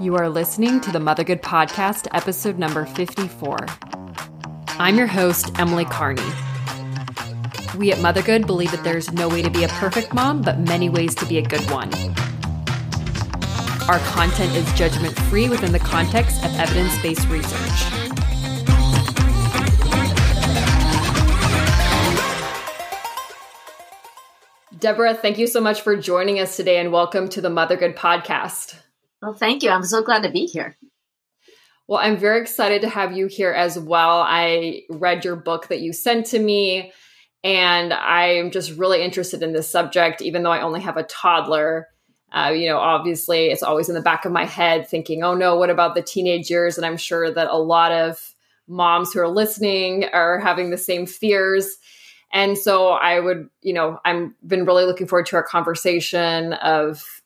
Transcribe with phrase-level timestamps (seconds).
[0.00, 3.56] You are listening to the Mothergood Podcast, episode number 54.
[4.80, 6.20] I'm your host, Emily Carney.
[7.78, 10.88] We at Mothergood believe that there's no way to be a perfect mom, but many
[10.88, 11.94] ways to be a good one.
[13.88, 18.04] Our content is judgment free within the context of evidence based research.
[24.76, 28.74] Deborah, thank you so much for joining us today and welcome to the Mothergood podcast.
[29.24, 29.70] Well, thank you.
[29.70, 30.76] I'm so glad to be here.
[31.88, 34.20] Well, I'm very excited to have you here as well.
[34.20, 36.92] I read your book that you sent to me,
[37.42, 41.88] and I'm just really interested in this subject, even though I only have a toddler.
[42.32, 45.56] Uh, you know, obviously, it's always in the back of my head thinking, oh no,
[45.56, 46.76] what about the teenage years?
[46.76, 48.34] And I'm sure that a lot of
[48.68, 51.78] moms who are listening are having the same fears.
[52.30, 57.22] And so I would, you know, I'm been really looking forward to our conversation of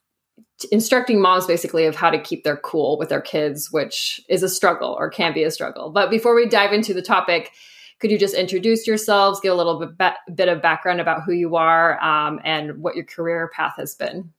[0.71, 4.48] instructing moms basically of how to keep their cool with their kids, which is a
[4.48, 5.91] struggle or can be a struggle.
[5.91, 7.53] But before we dive into the topic,
[8.00, 11.56] could you just introduce yourselves, give a little bit, bit of background about who you
[11.56, 14.33] are um, and what your career path has been?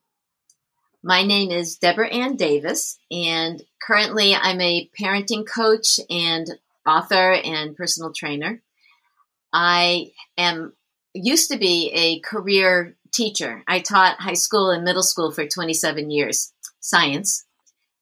[1.03, 6.48] My name is Deborah Ann Davis, and currently I'm a parenting coach and
[6.86, 8.61] author and personal trainer.
[9.54, 10.73] I am
[11.14, 13.63] used to be a career teacher.
[13.67, 17.45] I taught high school and middle school for 27 years, science.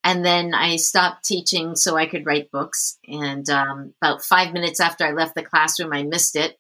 [0.04, 2.98] And then I stopped teaching so I could write books.
[3.08, 6.58] And um, about five minutes after I left the classroom, I missed it.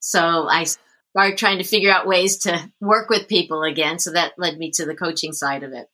[0.00, 3.98] So I started trying to figure out ways to work with people again.
[3.98, 5.88] So that led me to the coaching side of it.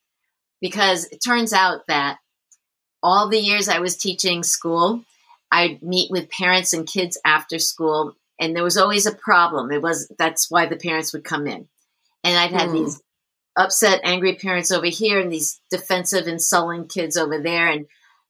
[0.61, 2.19] Because it turns out that
[3.03, 5.05] all the years I was teaching school,
[5.53, 9.71] I'd meet with parents and kids after school and there was always a problem.
[9.71, 11.69] It was that's why the parents would come in,
[12.25, 12.73] and I'd had mm.
[12.73, 13.03] these
[13.57, 17.69] upset, angry parents over here, and these defensive and sullen kids over there.
[17.69, 17.87] And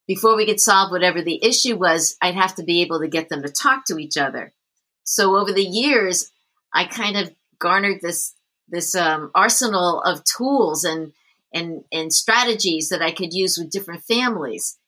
[0.07, 3.29] before we could solve whatever the issue was, I'd have to be able to get
[3.29, 4.53] them to talk to each other.
[5.05, 6.31] So over the years,
[6.73, 8.35] I kind of garnered this
[8.69, 11.13] this um, arsenal of tools and
[11.53, 14.79] and and strategies that I could use with different families.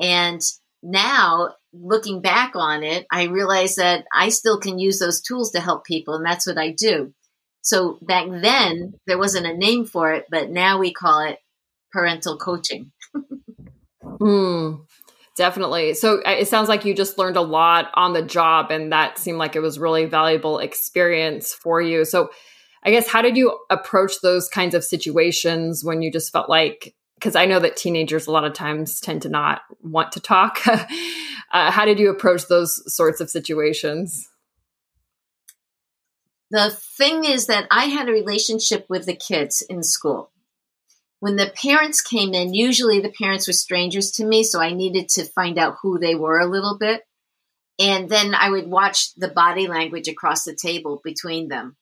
[0.00, 0.40] And
[0.82, 5.60] now looking back on it, I realize that I still can use those tools to
[5.60, 7.12] help people, and that's what I do.
[7.64, 11.38] So back then, there wasn't a name for it, but now we call it
[11.90, 12.92] parental coaching.
[14.04, 14.86] mm,
[15.34, 15.94] definitely.
[15.94, 19.38] So it sounds like you just learned a lot on the job, and that seemed
[19.38, 22.04] like it was really valuable experience for you.
[22.04, 22.30] So,
[22.82, 26.94] I guess, how did you approach those kinds of situations when you just felt like
[27.14, 30.60] because I know that teenagers a lot of times tend to not want to talk.
[30.66, 34.28] uh, how did you approach those sorts of situations?
[36.50, 40.30] The thing is that I had a relationship with the kids in school.
[41.20, 45.08] When the parents came in, usually the parents were strangers to me, so I needed
[45.10, 47.02] to find out who they were a little bit.
[47.78, 51.76] And then I would watch the body language across the table between them.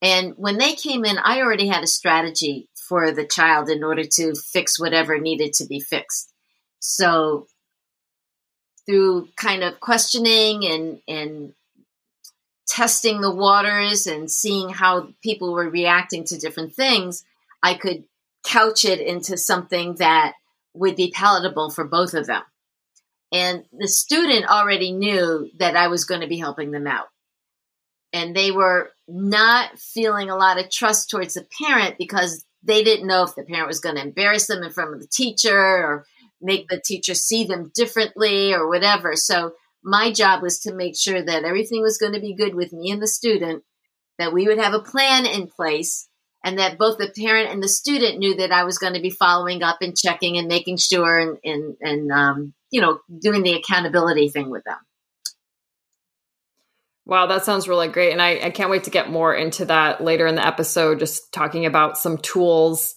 [0.00, 4.04] And when they came in, I already had a strategy for the child in order
[4.04, 6.32] to fix whatever needed to be fixed.
[6.78, 7.46] So
[8.86, 11.52] through kind of questioning and and
[12.78, 17.24] testing the waters and seeing how people were reacting to different things,
[17.60, 18.04] I could
[18.44, 20.34] couch it into something that
[20.74, 22.42] would be palatable for both of them.
[23.32, 27.08] And the student already knew that I was going to be helping them out.
[28.12, 33.08] And they were not feeling a lot of trust towards the parent because they didn't
[33.08, 36.06] know if the parent was going to embarrass them in front of the teacher or
[36.40, 39.16] make the teacher see them differently or whatever.
[39.16, 39.54] So
[39.88, 42.90] my job was to make sure that everything was going to be good with me
[42.90, 43.64] and the student,
[44.18, 46.08] that we would have a plan in place,
[46.44, 49.10] and that both the parent and the student knew that I was going to be
[49.10, 53.54] following up and checking and making sure and and, and um, you know doing the
[53.54, 54.78] accountability thing with them.
[57.06, 58.12] Wow, that sounds really great.
[58.12, 61.32] And I, I, can't wait to get more into that later in the episode, just
[61.32, 62.94] talking about some tools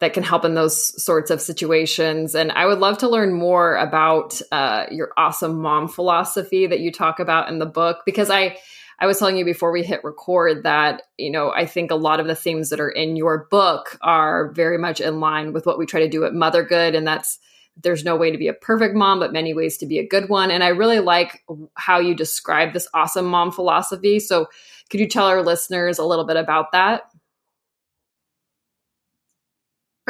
[0.00, 2.34] that can help in those sorts of situations.
[2.34, 6.90] And I would love to learn more about uh, your awesome mom philosophy that you
[6.90, 8.56] talk about in the book, because I,
[8.98, 12.18] I was telling you before we hit record that, you know, I think a lot
[12.18, 15.78] of the themes that are in your book are very much in line with what
[15.78, 16.96] we try to do at Mothergood.
[16.96, 17.38] And that's
[17.82, 20.28] there's no way to be a perfect mom, but many ways to be a good
[20.28, 20.50] one.
[20.50, 21.42] And I really like
[21.74, 24.18] how you describe this awesome mom philosophy.
[24.20, 24.46] So,
[24.90, 27.02] could you tell our listeners a little bit about that?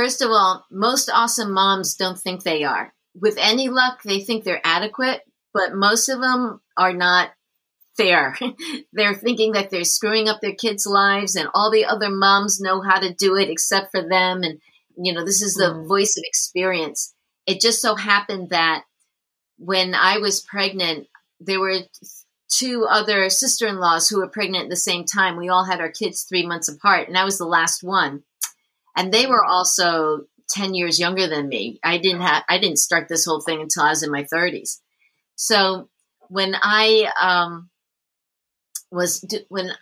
[0.00, 2.94] First of all, most awesome moms don't think they are.
[3.14, 5.20] With any luck, they think they're adequate,
[5.52, 7.32] but most of them are not
[7.98, 8.34] fair.
[8.94, 12.80] they're thinking that they're screwing up their kids' lives and all the other moms know
[12.80, 14.42] how to do it except for them.
[14.42, 14.58] And,
[14.96, 15.86] you know, this is the mm.
[15.86, 17.12] voice of experience.
[17.46, 18.84] it just so happened that
[19.58, 21.08] when I was pregnant,
[21.40, 21.80] there were
[22.48, 25.36] two other sister in laws who were pregnant at the same time.
[25.36, 28.22] We all had our kids three months apart, and I was the last one.
[28.96, 31.78] And they were also 10 years younger than me.
[31.82, 34.80] I didn't have, I didn't start this whole thing until I was in my 30s.
[35.36, 35.88] So
[36.28, 37.70] when I um,
[38.90, 39.72] was, when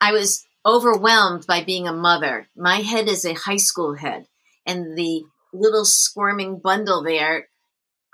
[0.00, 4.26] I was overwhelmed by being a mother, my head is a high school head,
[4.66, 7.48] and the little squirming bundle there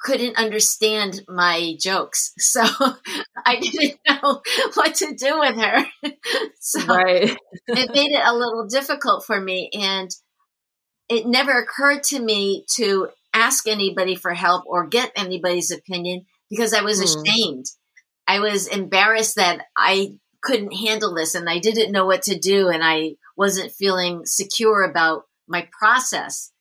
[0.03, 2.33] couldn't understand my jokes.
[2.41, 2.63] So
[3.47, 4.43] I didn't know
[4.75, 5.87] what to do with her.
[6.61, 7.37] so right.
[7.69, 9.71] it made it a little difficult for me.
[9.73, 10.11] And
[11.11, 16.73] it never occurred to me to ask anybody for help or get anybody's opinion because
[16.73, 17.05] I was mm.
[17.05, 17.67] ashamed.
[18.27, 22.69] I was embarrassed that I couldn't handle this and I didn't know what to do
[22.69, 26.53] and I wasn't feeling secure about my process.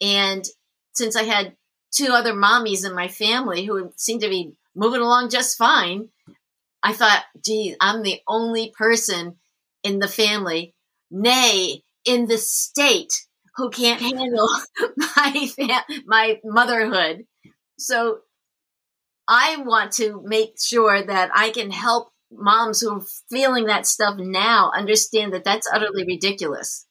[0.00, 0.44] And
[0.92, 1.56] since I had
[1.90, 6.10] two other mommies in my family who seemed to be moving along just fine,
[6.82, 9.36] I thought, gee, I'm the only person
[9.82, 10.74] in the family,
[11.10, 13.25] nay, in the state,
[13.56, 14.48] who can't handle
[14.96, 15.48] my
[16.06, 17.24] my motherhood.
[17.78, 18.20] So
[19.28, 24.16] I want to make sure that I can help moms who are feeling that stuff
[24.18, 26.86] now understand that that's utterly ridiculous.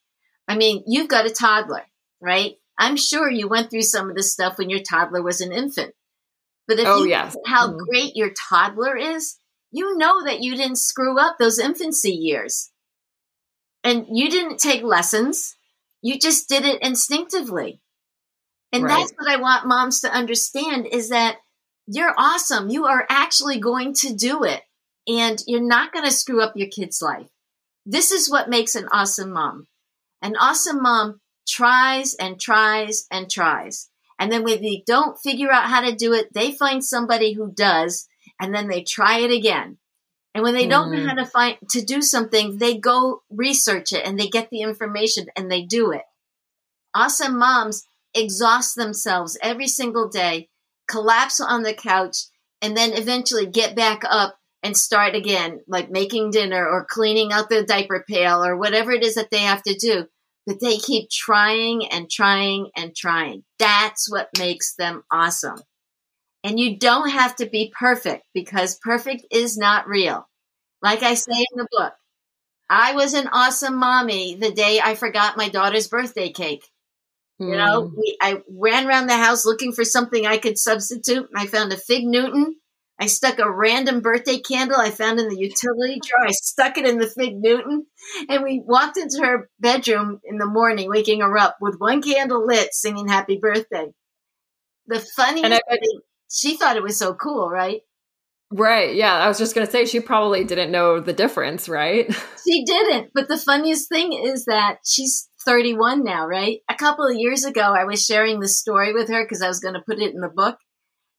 [0.48, 1.84] I mean, you've got a toddler,
[2.22, 2.54] right?
[2.78, 5.94] I'm sure you went through some of this stuff when your toddler was an infant.
[6.68, 7.36] But if oh, you yes.
[7.46, 7.78] how mm-hmm.
[7.90, 9.38] great your toddler is,
[9.72, 12.72] you know that you didn't screw up those infancy years.
[13.84, 15.56] And you didn't take lessons.
[16.02, 17.82] You just did it instinctively.
[18.72, 18.98] And right.
[18.98, 21.38] that's what I want moms to understand is that
[21.88, 22.70] you're awesome.
[22.70, 24.62] You are actually going to do it
[25.08, 27.28] and you're not going to screw up your kid's life.
[27.86, 29.68] This is what makes an awesome mom.
[30.22, 33.90] An awesome mom tries and tries and tries.
[34.18, 37.52] And then when they don't figure out how to do it, they find somebody who
[37.52, 38.08] does,
[38.40, 39.78] and then they try it again.
[40.36, 41.08] And when they don't know mm.
[41.08, 45.26] how to find to do something, they go research it and they get the information
[45.36, 46.04] and they do it.
[46.94, 50.50] Awesome moms exhaust themselves every single day,
[50.88, 52.18] collapse on the couch,
[52.62, 57.50] and then eventually get back up and start again, like making dinner or cleaning out
[57.50, 60.06] the diaper pail or whatever it is that they have to do
[60.46, 63.44] but they keep trying and trying and trying.
[63.58, 65.60] That's what makes them awesome.
[66.46, 70.28] And you don't have to be perfect because perfect is not real.
[70.82, 71.94] Like I say in the book,
[72.70, 76.64] I was an awesome mommy the day I forgot my daughter's birthday cake.
[77.42, 77.50] Mm.
[77.50, 77.96] You know, hmm.
[77.98, 81.28] we, I ran around the house looking for something I could substitute.
[81.36, 82.56] I found a fig Newton
[82.98, 86.28] I stuck a random birthday candle I found in the utility drawer.
[86.28, 87.86] I stuck it in the Fig Newton,
[88.30, 92.46] and we walked into her bedroom in the morning, waking her up with one candle
[92.46, 93.92] lit, singing "Happy Birthday."
[94.88, 96.00] The funniest I, thing,
[96.30, 97.82] she thought it was so cool, right?
[98.52, 98.96] Right.
[98.96, 99.14] Yeah.
[99.14, 102.14] I was just going to say she probably didn't know the difference, right?
[102.48, 103.10] She didn't.
[103.16, 106.60] But the funniest thing is that she's 31 now, right?
[106.70, 109.60] A couple of years ago, I was sharing the story with her because I was
[109.60, 110.60] going to put it in the book.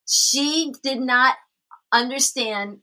[0.09, 1.35] She did not
[1.93, 2.79] understand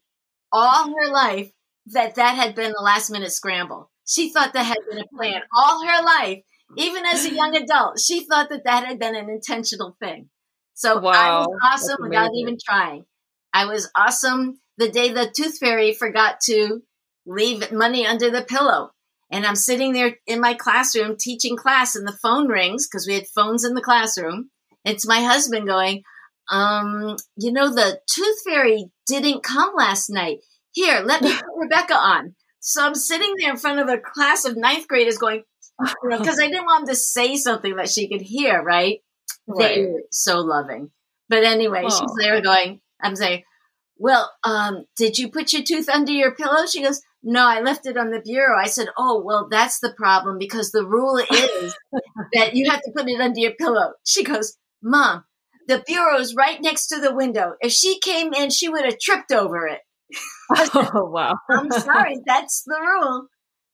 [0.52, 1.52] all her life
[1.88, 3.90] that that had been a last minute scramble.
[4.06, 6.40] She thought that had been a plan all her life,
[6.78, 8.00] even as a young adult.
[8.00, 10.30] She thought that that had been an intentional thing.
[10.74, 13.06] So wow, I was awesome without even trying.
[13.54, 16.82] I was awesome the day the tooth fairy forgot to
[17.26, 18.92] leave money under the pillow.
[19.32, 23.16] And I'm sitting there in my classroom teaching class, and the phone rings because we
[23.16, 24.50] had phones in the classroom.
[24.86, 26.04] It's my husband going,
[26.52, 30.40] um, you know, the tooth fairy didn't come last night.
[30.72, 32.36] Here, let me put Rebecca on.
[32.60, 35.44] So I'm sitting there in front of a class of ninth graders going,
[36.10, 39.00] because I didn't want them to say something that she could hear, right?
[39.48, 39.76] Right.
[39.76, 40.92] They were so loving.
[41.30, 41.90] But anyway, oh.
[41.90, 43.44] she's there going, I'm saying,
[43.98, 46.66] well, um, did you put your tooth under your pillow?
[46.66, 48.60] She goes, no, I left it on the bureau.
[48.60, 51.76] I said, oh, well, that's the problem because the rule is
[52.34, 53.94] that you have to put it under your pillow.
[54.06, 55.24] She goes, mom,
[55.68, 57.54] the bureau's right next to the window.
[57.62, 59.80] If she came in, she would have tripped over it.
[60.76, 61.36] oh, wow.
[61.50, 63.28] I'm sorry, that's the rule.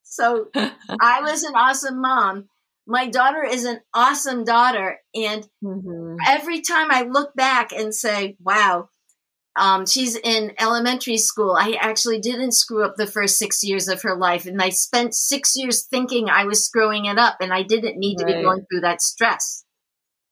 [0.03, 2.49] So I was an awesome mom.
[2.89, 4.97] My daughter is an awesome daughter.
[5.13, 6.15] And mm-hmm.
[6.27, 8.89] every time I look back and say, wow,
[9.55, 11.55] um, she's in elementary school.
[11.55, 14.45] I actually didn't screw up the first six years of her life.
[14.47, 18.17] And I spent six years thinking I was screwing it up and I didn't need
[18.21, 18.31] right.
[18.31, 19.63] to be going through that stress.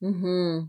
[0.03, 0.65] Mm-hmm.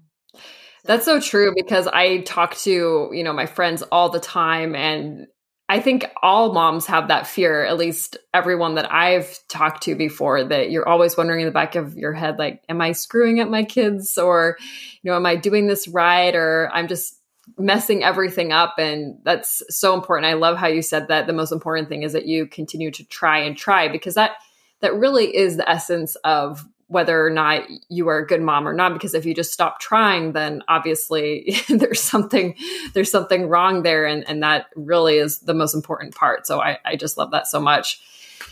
[0.84, 5.26] That's so true because I talk to, you know, my friends all the time and
[5.68, 10.42] I think all moms have that fear, at least everyone that I've talked to before,
[10.44, 13.50] that you're always wondering in the back of your head, like, am I screwing up
[13.50, 14.16] my kids?
[14.16, 14.56] Or,
[15.02, 16.34] you know, am I doing this right?
[16.34, 17.20] Or I'm just
[17.58, 18.76] messing everything up.
[18.78, 20.26] And that's so important.
[20.26, 23.04] I love how you said that the most important thing is that you continue to
[23.04, 24.32] try and try because that
[24.80, 28.72] that really is the essence of whether or not you are a good mom or
[28.72, 32.54] not because if you just stop trying then obviously there's something
[32.94, 36.78] there's something wrong there and, and that really is the most important part so i,
[36.84, 38.00] I just love that so much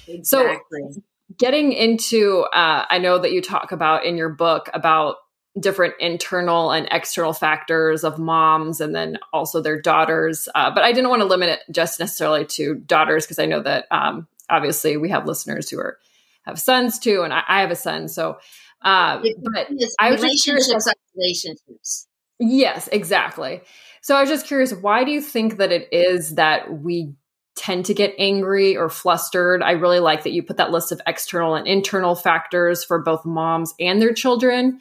[0.06, 0.80] exactly.
[0.92, 1.02] so
[1.36, 5.16] getting into uh, i know that you talk about in your book about
[5.58, 10.92] different internal and external factors of moms and then also their daughters uh, but i
[10.92, 14.98] didn't want to limit it just necessarily to daughters because i know that um, obviously
[14.98, 15.98] we have listeners who are
[16.46, 18.08] have sons too, and I, I have a son.
[18.08, 18.38] So,
[18.82, 20.72] uh, but I was just curious.
[21.16, 22.06] relationships.
[22.38, 23.62] Yes, exactly.
[24.02, 27.14] So I was just curious, why do you think that it is that we
[27.56, 29.62] tend to get angry or flustered?
[29.62, 33.24] I really like that you put that list of external and internal factors for both
[33.24, 34.80] moms and their children,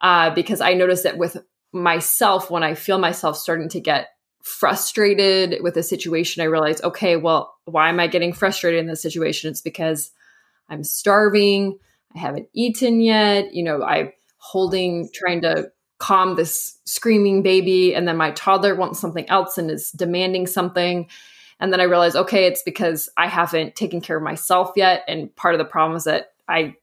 [0.00, 1.38] uh, because I noticed that with
[1.72, 4.08] myself, when I feel myself starting to get
[4.42, 9.02] frustrated with a situation, I realize, okay, well, why am I getting frustrated in this
[9.02, 9.50] situation?
[9.50, 10.10] It's because
[10.70, 11.78] I'm starving.
[12.14, 13.52] I haven't eaten yet.
[13.52, 17.94] You know, I'm holding, trying to calm this screaming baby.
[17.94, 21.08] And then my toddler wants something else and is demanding something.
[21.60, 25.04] And then I realize, okay, it's because I haven't taken care of myself yet.
[25.06, 26.76] And part of the problem is that I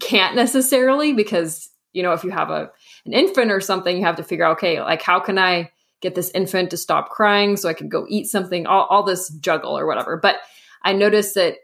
[0.00, 2.70] can't necessarily because, you know, if you have a
[3.06, 6.14] an infant or something, you have to figure out, okay, like how can I get
[6.14, 9.78] this infant to stop crying so I can go eat something, all, all this juggle
[9.78, 10.16] or whatever.
[10.16, 10.36] But
[10.82, 11.56] I noticed that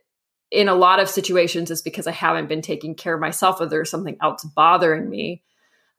[0.50, 3.66] in a lot of situations it's because I haven't been taking care of myself or
[3.66, 5.42] there's something else bothering me.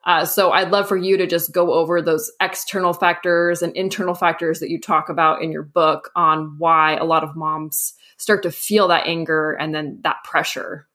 [0.05, 4.13] Uh, so I'd love for you to just go over those external factors and internal
[4.13, 8.43] factors that you talk about in your book on why a lot of moms start
[8.43, 10.87] to feel that anger and then that pressure.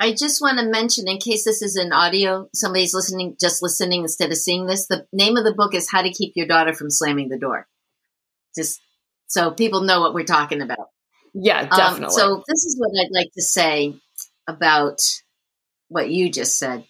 [0.00, 4.02] I just want to mention, in case this is an audio, somebody's listening, just listening
[4.02, 4.86] instead of seeing this.
[4.86, 7.66] The name of the book is "How to Keep Your Daughter from Slamming the Door."
[8.54, 8.80] Just
[9.26, 10.90] so people know what we're talking about.
[11.34, 12.04] Yeah, um, definitely.
[12.04, 13.94] Um, so this is what I'd like to say
[14.46, 15.00] about
[15.88, 16.84] what you just said.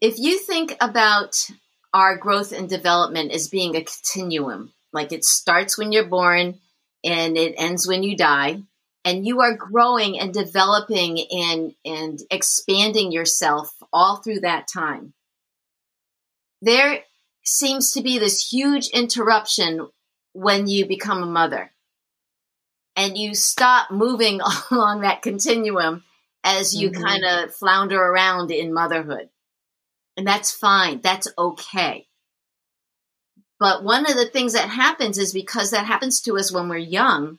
[0.00, 1.48] If you think about
[1.92, 6.58] our growth and development as being a continuum, like it starts when you're born
[7.04, 8.62] and it ends when you die,
[9.04, 15.12] and you are growing and developing and, and expanding yourself all through that time.
[16.62, 17.00] There
[17.44, 19.88] seems to be this huge interruption
[20.32, 21.73] when you become a mother
[22.96, 26.04] and you stop moving along that continuum
[26.42, 27.02] as you mm-hmm.
[27.02, 29.28] kind of flounder around in motherhood.
[30.16, 31.00] And that's fine.
[31.02, 32.06] That's okay.
[33.58, 36.76] But one of the things that happens is because that happens to us when we're
[36.76, 37.38] young,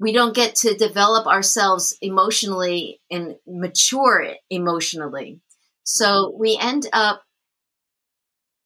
[0.00, 5.40] we don't get to develop ourselves emotionally and mature emotionally.
[5.84, 7.22] So we end up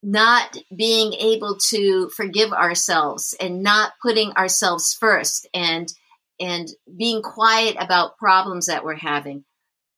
[0.03, 5.93] not being able to forgive ourselves and not putting ourselves first and
[6.41, 9.45] and being quiet about problems that we're having,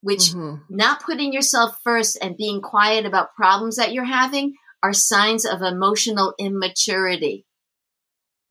[0.02, 0.57] which mm-hmm.
[0.68, 5.62] not putting yourself first and being quiet about problems that you're having are signs of
[5.62, 7.45] emotional immaturity.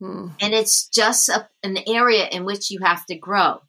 [0.02, 0.34] Mm.
[0.40, 3.60] And it's just a, an area in which you have to grow.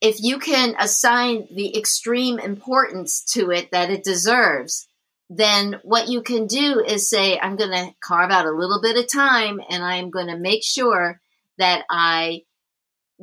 [0.00, 4.86] If you can assign the extreme importance to it that it deserves,
[5.28, 8.96] then what you can do is say, I'm going to carve out a little bit
[8.96, 11.20] of time and I'm going to make sure
[11.58, 12.42] that I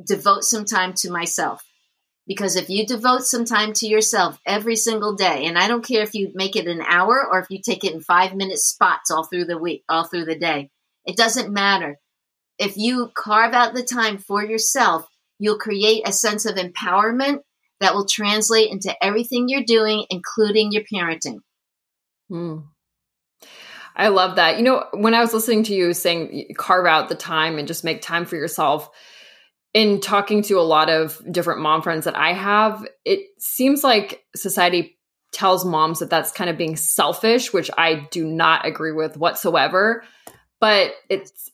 [0.04, 1.62] devote some time to myself.
[2.26, 6.02] Because if you devote some time to yourself every single day, and I don't care
[6.02, 9.10] if you make it an hour or if you take it in five minute spots
[9.10, 10.70] all through the week, all through the day,
[11.04, 11.98] it doesn't matter.
[12.58, 15.06] If you carve out the time for yourself,
[15.38, 17.40] you'll create a sense of empowerment
[17.80, 21.38] that will translate into everything you're doing, including your parenting.
[22.28, 22.58] Hmm.
[23.94, 24.58] I love that.
[24.58, 27.84] You know, when I was listening to you saying carve out the time and just
[27.84, 28.90] make time for yourself,
[29.76, 34.24] in talking to a lot of different mom friends that I have, it seems like
[34.34, 34.96] society
[35.32, 40.02] tells moms that that's kind of being selfish, which I do not agree with whatsoever.
[40.60, 41.50] But it's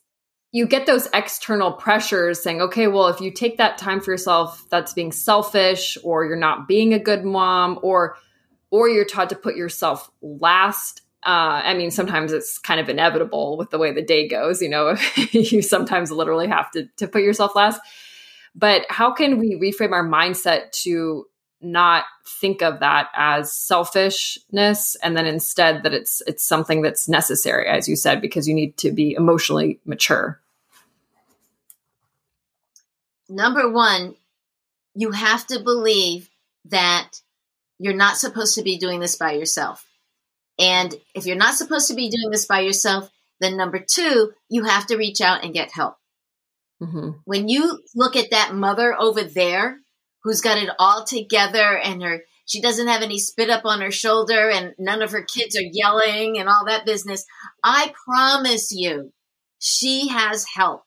[0.53, 4.63] you get those external pressures saying, okay, well, if you take that time for yourself,
[4.69, 8.15] that's being selfish, or you're not being a good mom, or
[8.71, 11.01] or you're taught to put yourself last.
[11.25, 14.61] Uh, I mean, sometimes it's kind of inevitable with the way the day goes.
[14.61, 14.95] You know,
[15.31, 17.81] you sometimes literally have to to put yourself last.
[18.55, 21.25] But how can we reframe our mindset to
[21.61, 27.67] not think of that as selfishness and then instead that it's it's something that's necessary
[27.67, 30.39] as you said because you need to be emotionally mature?
[33.29, 34.15] Number 1
[34.95, 36.29] you have to believe
[36.65, 37.09] that
[37.79, 39.87] you're not supposed to be doing this by yourself.
[40.59, 44.63] And if you're not supposed to be doing this by yourself then number 2 you
[44.63, 45.97] have to reach out and get help
[46.85, 47.09] mm-hmm.
[47.25, 49.79] when you look at that mother over there
[50.23, 53.91] who's got it all together and her she doesn't have any spit up on her
[53.91, 57.25] shoulder and none of her kids are yelling and all that business.
[57.63, 59.11] I promise you,
[59.59, 60.83] she has help.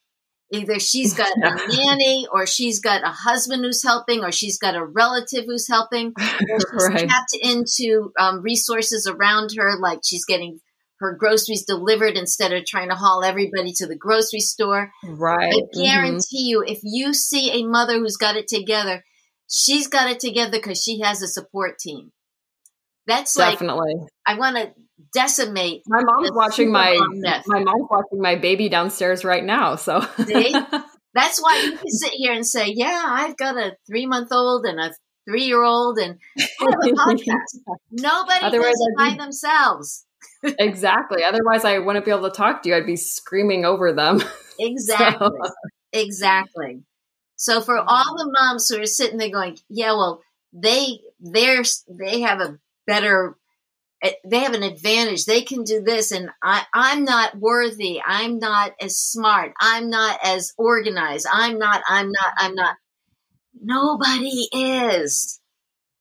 [0.53, 4.77] Either she's got a nanny or she's got a husband who's helping or she's got
[4.77, 6.13] a relative who's helping.
[6.49, 7.09] Or she's right.
[7.09, 10.61] tapped into um, resources around her, like she's getting
[11.01, 14.91] her groceries delivered instead of trying to haul everybody to the grocery store.
[15.05, 15.53] Right.
[15.53, 15.83] I mm-hmm.
[15.83, 16.65] guarantee mm-hmm.
[16.65, 19.05] you, if you see a mother who's got it together,
[19.49, 22.13] she's got it together because she has a support team.
[23.07, 23.95] That's definitely.
[23.95, 24.73] Like, I want to
[25.13, 25.83] decimate.
[25.87, 26.99] My mom's watching my
[27.47, 29.77] my mom's watching my baby downstairs right now.
[29.77, 30.01] So
[31.15, 34.67] that's why you can sit here and say, "Yeah, I've got a three month old
[34.67, 34.93] and a
[35.29, 36.19] three year old, and
[36.61, 40.06] podcast." Nobody Otherwise, does it by themselves.
[40.59, 41.25] Exactly.
[41.25, 42.77] Otherwise, I wouldn't be able to talk to you.
[42.77, 44.23] I'd be screaming over them.
[44.59, 45.29] Exactly.
[45.29, 45.53] so.
[45.93, 46.83] Exactly.
[47.37, 47.89] So for mm-hmm.
[47.89, 50.23] all the moms who are sitting there going, yeah, well,
[50.53, 53.37] they they're they have a better
[54.03, 55.27] eh, they have an advantage.
[55.27, 58.01] They can do this and I I'm not worthy.
[58.05, 59.53] I'm not as smart.
[59.61, 61.27] I'm not as organized.
[61.31, 62.77] I'm not I'm not I'm not
[63.61, 65.41] nobody is.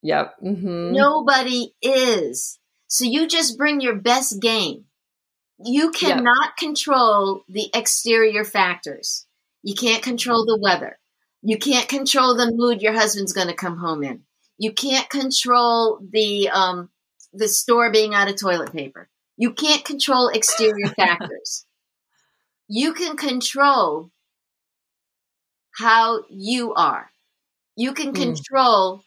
[0.02, 0.36] Yep.
[0.42, 0.92] Mm-hmm.
[0.92, 2.55] Nobody is.
[2.88, 4.84] So you just bring your best game.
[5.64, 6.56] You cannot yep.
[6.58, 9.26] control the exterior factors.
[9.62, 10.98] You can't control the weather.
[11.42, 14.22] You can't control the mood your husband's going to come home in.
[14.58, 16.90] You can't control the um,
[17.32, 19.08] the store being out of toilet paper.
[19.36, 21.66] You can't control exterior factors.
[22.68, 24.10] You can control
[25.78, 27.10] how you are.
[27.76, 28.16] You can mm.
[28.16, 29.02] control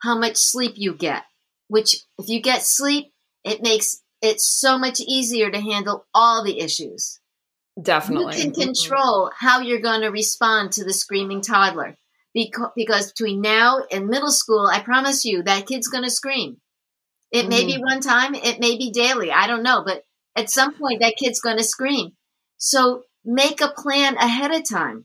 [0.00, 1.24] how much sleep you get,
[1.68, 3.13] which if you get sleep,
[3.44, 7.20] it makes it so much easier to handle all the issues.
[7.80, 8.36] Definitely.
[8.36, 11.96] You can control how you're going to respond to the screaming toddler.
[12.32, 16.56] Because, because between now and middle school, I promise you that kid's going to scream.
[17.30, 17.82] It may be mm-hmm.
[17.82, 19.30] one time, it may be daily.
[19.30, 19.82] I don't know.
[19.84, 20.02] But
[20.34, 22.12] at some point, that kid's going to scream.
[22.56, 25.04] So make a plan ahead of time.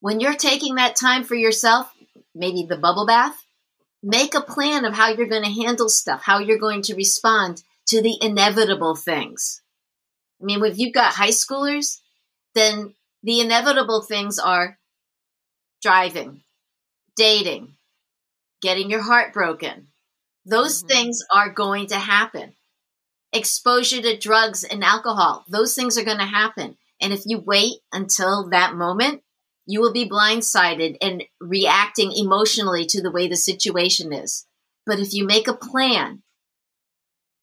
[0.00, 1.90] When you're taking that time for yourself,
[2.34, 3.36] maybe the bubble bath,
[4.02, 7.62] make a plan of how you're going to handle stuff, how you're going to respond
[7.88, 9.62] to the inevitable things.
[10.40, 11.98] I mean, if you've got high schoolers,
[12.54, 14.78] then the inevitable things are
[15.82, 16.42] driving,
[17.16, 17.74] dating,
[18.62, 19.88] getting your heart broken.
[20.44, 20.88] Those mm-hmm.
[20.88, 22.54] things are going to happen.
[23.32, 26.76] Exposure to drugs and alcohol, those things are going to happen.
[27.00, 29.22] And if you wait until that moment,
[29.68, 34.46] you will be blindsided and reacting emotionally to the way the situation is.
[34.86, 36.22] But if you make a plan,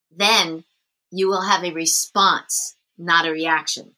[0.10, 0.64] then
[1.12, 3.94] you will have a response not a reaction.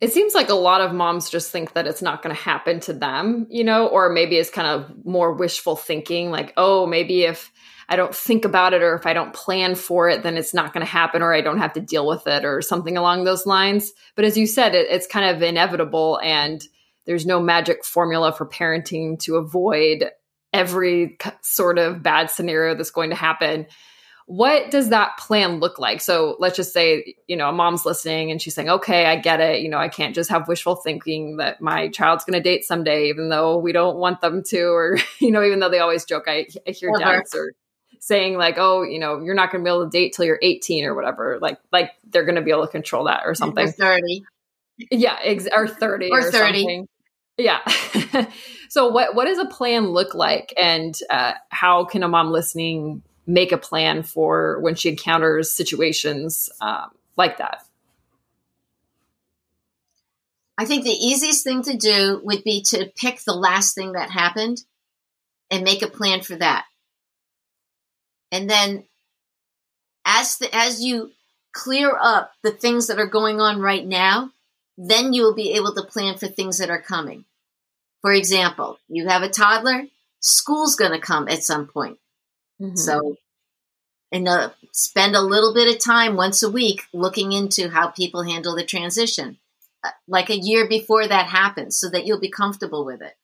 [0.00, 2.80] It seems like a lot of moms just think that it's not going to happen
[2.80, 7.24] to them, you know, or maybe it's kind of more wishful thinking like, oh, maybe
[7.24, 7.52] if
[7.90, 10.72] I don't think about it or if I don't plan for it, then it's not
[10.72, 13.46] going to happen or I don't have to deal with it or something along those
[13.46, 13.92] lines.
[14.14, 16.62] But as you said, it, it's kind of inevitable and
[17.04, 20.08] there's no magic formula for parenting to avoid
[20.52, 23.66] every sort of bad scenario that's going to happen
[24.30, 26.00] what does that plan look like?
[26.00, 29.40] So let's just say, you know, a mom's listening and she's saying, okay, I get
[29.40, 29.60] it.
[29.60, 33.08] You know, I can't just have wishful thinking that my child's going to date someday,
[33.08, 36.26] even though we don't want them to, or, you know, even though they always joke,
[36.28, 37.10] I, I hear uh-huh.
[37.10, 37.54] dads or
[38.00, 40.38] saying like, oh, you know, you're not going to be able to date till you're
[40.42, 41.38] 18 or whatever.
[41.40, 43.68] Like, like they're going to be able to control that or something.
[43.68, 44.24] Or 30.
[44.90, 45.18] Yeah.
[45.22, 46.58] Ex- or 30 or, or 30.
[46.58, 46.88] Something.
[47.36, 47.60] Yeah.
[48.68, 53.02] so what, what does a plan look like and uh, how can a mom listening
[53.26, 57.62] make a plan for when she encounters situations um, like that?
[60.56, 64.10] I think the easiest thing to do would be to pick the last thing that
[64.10, 64.62] happened
[65.50, 66.64] and make a plan for that.
[68.32, 68.84] And then
[70.04, 71.12] as the, as you
[71.52, 74.30] clear up the things that are going on right now,
[74.78, 77.24] then you will be able to plan for things that are coming.
[78.02, 79.84] For example, you have a toddler,
[80.20, 81.98] school's going to come at some point.
[82.60, 82.76] Mm-hmm.
[82.76, 83.16] So,
[84.12, 88.22] and uh, spend a little bit of time once a week looking into how people
[88.22, 89.38] handle the transition,
[89.84, 93.14] uh, like a year before that happens, so that you'll be comfortable with it.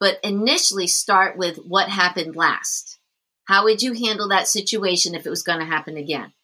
[0.00, 2.97] but initially start with what happened last.
[3.48, 6.34] How would you handle that situation if it was going to happen again?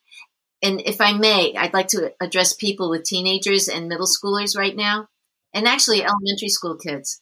[0.63, 4.75] And if I may, I'd like to address people with teenagers and middle schoolers right
[4.75, 5.09] now,
[5.53, 7.21] and actually elementary school kids.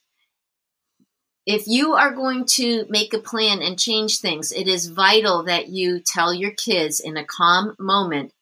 [1.44, 5.68] If you are going to make a plan and change things, it is vital that
[5.68, 8.32] you tell your kids in a calm moment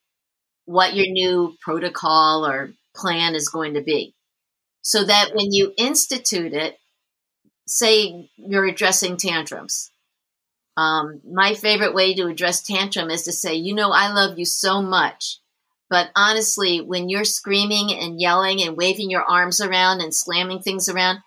[0.67, 4.15] what your new protocol or plan is going to be.
[4.83, 6.79] So that when you institute it,
[7.67, 9.90] say you're addressing tantrums.
[10.77, 14.45] Um, my favorite way to address tantrum is to say, you know, I love you
[14.45, 15.39] so much.
[15.91, 20.89] But honestly, when you're screaming and yelling and waving your arms around and slamming things
[20.89, 21.19] around,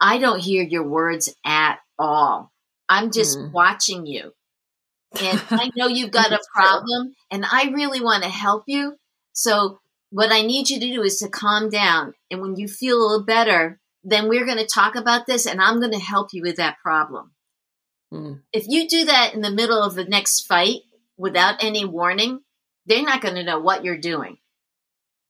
[0.00, 2.50] I don't hear your words at all.
[2.88, 3.52] I'm just mm.
[3.52, 4.32] watching you.
[5.20, 8.96] And I know you've got a problem and I really want to help you.
[9.32, 9.80] So
[10.10, 12.14] what I need you to do is to calm down.
[12.30, 15.60] And when you feel a little better, then we're going to talk about this and
[15.60, 17.32] I'm going to help you with that problem.
[18.12, 18.40] Mm.
[18.52, 20.82] If you do that in the middle of the next fight
[21.16, 22.40] without any warning,
[22.86, 24.38] they're not going to know what you're doing.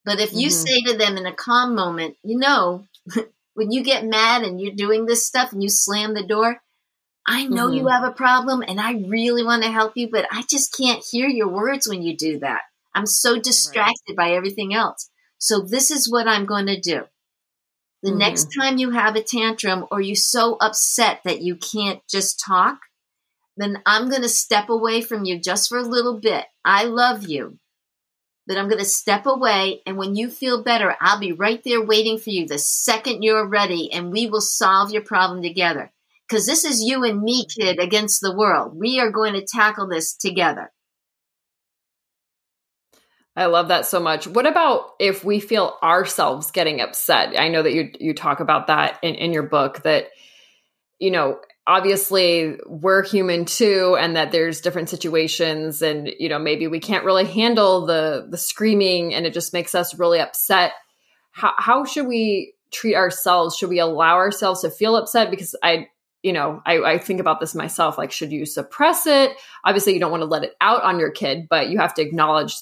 [0.05, 0.65] But if you mm-hmm.
[0.65, 2.85] say to them in a calm moment, you know,
[3.55, 6.61] when you get mad and you're doing this stuff and you slam the door,
[7.27, 7.75] I know mm-hmm.
[7.75, 11.03] you have a problem and I really want to help you, but I just can't
[11.11, 12.61] hear your words when you do that.
[12.95, 14.17] I'm so distracted right.
[14.17, 15.09] by everything else.
[15.39, 17.03] So this is what I'm going to do.
[18.03, 18.19] The mm-hmm.
[18.19, 22.79] next time you have a tantrum or you're so upset that you can't just talk,
[23.57, 26.45] then I'm going to step away from you just for a little bit.
[26.63, 27.57] I love you,
[28.45, 29.81] but I'm going to step away.
[29.85, 33.47] And when you feel better, I'll be right there waiting for you the second you're
[33.47, 35.91] ready, and we will solve your problem together.
[36.29, 38.77] Because this is you and me, kid, against the world.
[38.77, 40.71] We are going to tackle this together.
[43.37, 44.25] I love that so much.
[44.25, 47.39] What about if we feel ourselves getting upset?
[47.39, 50.07] I know that you you talk about that in, in your book that
[50.97, 56.65] you know, obviously we're human too and that there's different situations and you know, maybe
[56.65, 60.71] we can't really handle the the screaming and it just makes us really upset.
[61.31, 63.55] How how should we treat ourselves?
[63.55, 65.89] Should we allow ourselves to feel upset because I
[66.23, 67.97] you know, I, I, think about this myself.
[67.97, 69.31] Like, should you suppress it?
[69.63, 72.01] Obviously, you don't want to let it out on your kid, but you have to
[72.01, 72.55] acknowledge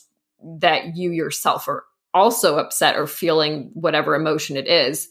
[0.60, 5.10] that you yourself are also upset or feeling whatever emotion it is.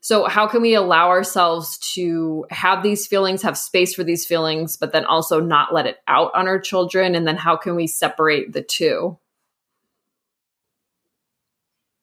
[0.00, 4.76] So, how can we allow ourselves to have these feelings, have space for these feelings,
[4.76, 7.14] but then also not let it out on our children?
[7.14, 9.18] And then, how can we separate the two?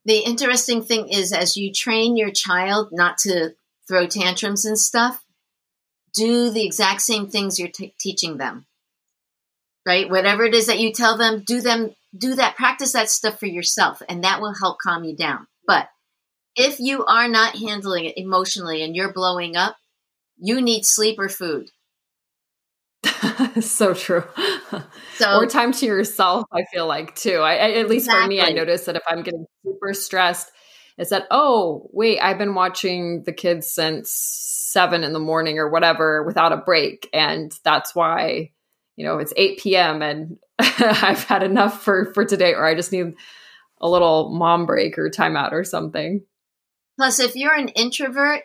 [0.05, 3.51] The interesting thing is, as you train your child not to
[3.87, 5.23] throw tantrums and stuff,
[6.13, 8.65] do the exact same things you're t- teaching them.
[9.85, 10.09] Right?
[10.09, 13.45] Whatever it is that you tell them, do them do that, practice that stuff for
[13.45, 15.47] yourself, and that will help calm you down.
[15.65, 15.87] But
[16.55, 19.75] if you are not handling it emotionally and you're blowing up,
[20.37, 21.69] you need sleep or food.
[23.61, 24.23] so true.
[25.15, 27.37] So, or time to yourself, I feel like too.
[27.37, 28.23] I, I at least exactly.
[28.23, 30.51] for me, I notice that if I'm getting super stressed,
[30.97, 35.69] it's that, oh, wait, I've been watching the kids since seven in the morning or
[35.69, 37.09] whatever without a break.
[37.13, 38.51] And that's why,
[38.95, 40.01] you know, it's 8 p.m.
[40.01, 43.13] and I've had enough for for today, or I just need
[43.79, 46.23] a little mom break or timeout or something.
[46.97, 48.43] Plus, if you're an introvert,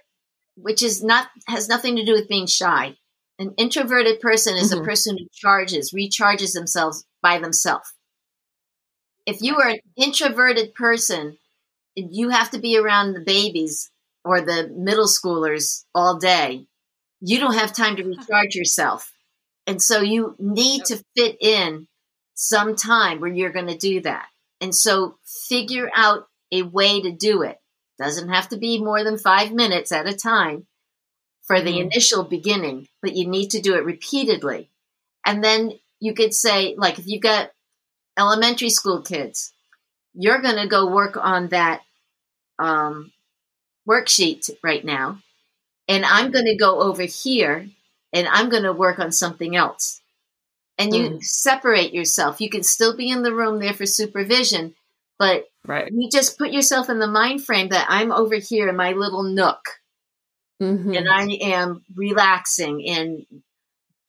[0.57, 2.97] which is not has nothing to do with being shy,
[3.39, 4.83] an introverted person is mm-hmm.
[4.83, 7.93] a person who charges, recharges themselves by themselves.
[9.27, 11.37] If you are an introverted person,
[11.97, 13.91] you have to be around the babies
[14.25, 16.67] or the middle schoolers all day.
[17.21, 19.13] You don't have time to recharge yourself.
[19.67, 21.89] And so you need to fit in
[22.37, 24.27] some time where you're going to do that.
[24.61, 25.17] And so
[25.49, 27.59] figure out a way to do it.
[27.99, 30.67] Doesn't have to be more than five minutes at a time
[31.47, 31.91] for the mm.
[31.91, 34.71] initial beginning, but you need to do it repeatedly.
[35.25, 37.51] And then you could say, like, if you've got
[38.19, 39.53] elementary school kids,
[40.13, 41.81] you're going to go work on that
[42.59, 43.13] um,
[43.89, 45.19] worksheet right now.
[45.89, 47.69] And I'm going to go over here
[48.13, 50.03] and I'm going to work on something else
[50.79, 51.23] and you mm.
[51.23, 52.41] separate yourself.
[52.41, 54.75] You can still be in the room there for supervision,
[55.19, 55.91] but right.
[55.93, 59.23] you just put yourself in the mind frame that I'm over here in my little
[59.23, 59.61] nook
[60.63, 60.93] mm-hmm.
[60.93, 63.27] and I am relaxing and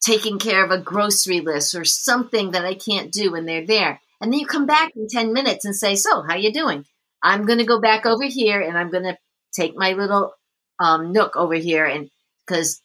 [0.02, 4.00] taking care of a grocery list or something that I can't do when they're there.
[4.22, 6.86] And then you come back in 10 minutes and say, so how you doing?
[7.22, 9.18] I'm going to go back over here and I'm going to
[9.54, 10.34] take my little
[10.80, 12.10] um, nook over here and
[12.46, 12.82] because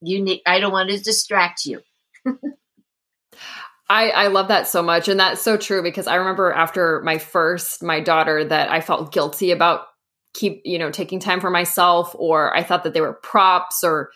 [0.00, 1.82] you need, I don't want to distract you.
[3.92, 5.08] I, I love that so much.
[5.08, 9.12] And that's so true because I remember after my first, my daughter, that I felt
[9.12, 9.82] guilty about
[10.32, 14.10] keep, you know, taking time for myself, or I thought that they were props or,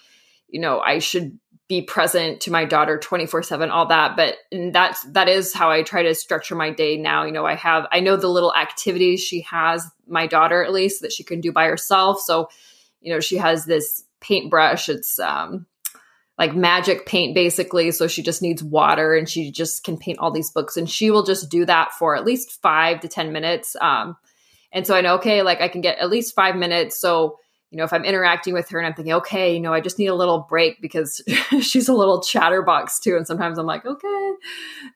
[0.48, 4.16] you know, I should be present to my daughter 24 7 all that.
[4.16, 4.36] But
[4.72, 7.24] that's that is how i try to structure my day now.
[7.24, 11.02] You know i have i know the little activities she has my daughter at least
[11.02, 12.20] that she can do by herself.
[12.20, 12.48] So
[13.00, 14.88] you know she has this paintbrush.
[14.88, 15.66] It's um
[16.38, 20.30] like magic paint basically so she just needs water and she just can paint all
[20.30, 23.76] these books and she will just do that for at least five to ten minutes
[23.80, 24.16] um
[24.72, 27.36] and so i know okay like i can get at least five minutes so
[27.70, 29.98] you know, if I'm interacting with her and I'm thinking, okay, you know, I just
[29.98, 31.20] need a little break because
[31.60, 33.16] she's a little chatterbox too.
[33.16, 34.30] And sometimes I'm like, okay,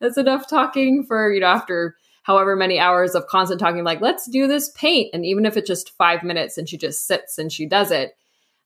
[0.00, 4.28] that's enough talking for, you know, after however many hours of constant talking, like, let's
[4.30, 5.10] do this paint.
[5.12, 8.12] And even if it's just five minutes and she just sits and she does it,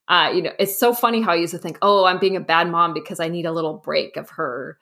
[0.08, 2.40] uh, you know, it's so funny how I used to think, oh, I'm being a
[2.40, 4.78] bad mom because I need a little break of her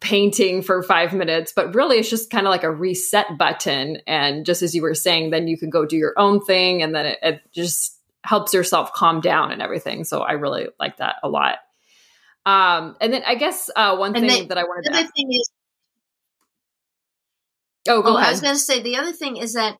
[0.00, 3.98] painting for five minutes, but really it's just kind of like a reset button.
[4.06, 6.94] And just as you were saying, then you can go do your own thing and
[6.94, 10.04] then it, it just helps yourself calm down and everything.
[10.04, 11.58] So I really like that a lot.
[12.44, 14.98] Um, and then I guess uh, one and thing that I wanted to.
[14.98, 15.50] Other thing is.
[17.88, 18.28] Oh, go oh, ahead.
[18.28, 19.78] I was going to say the other thing is that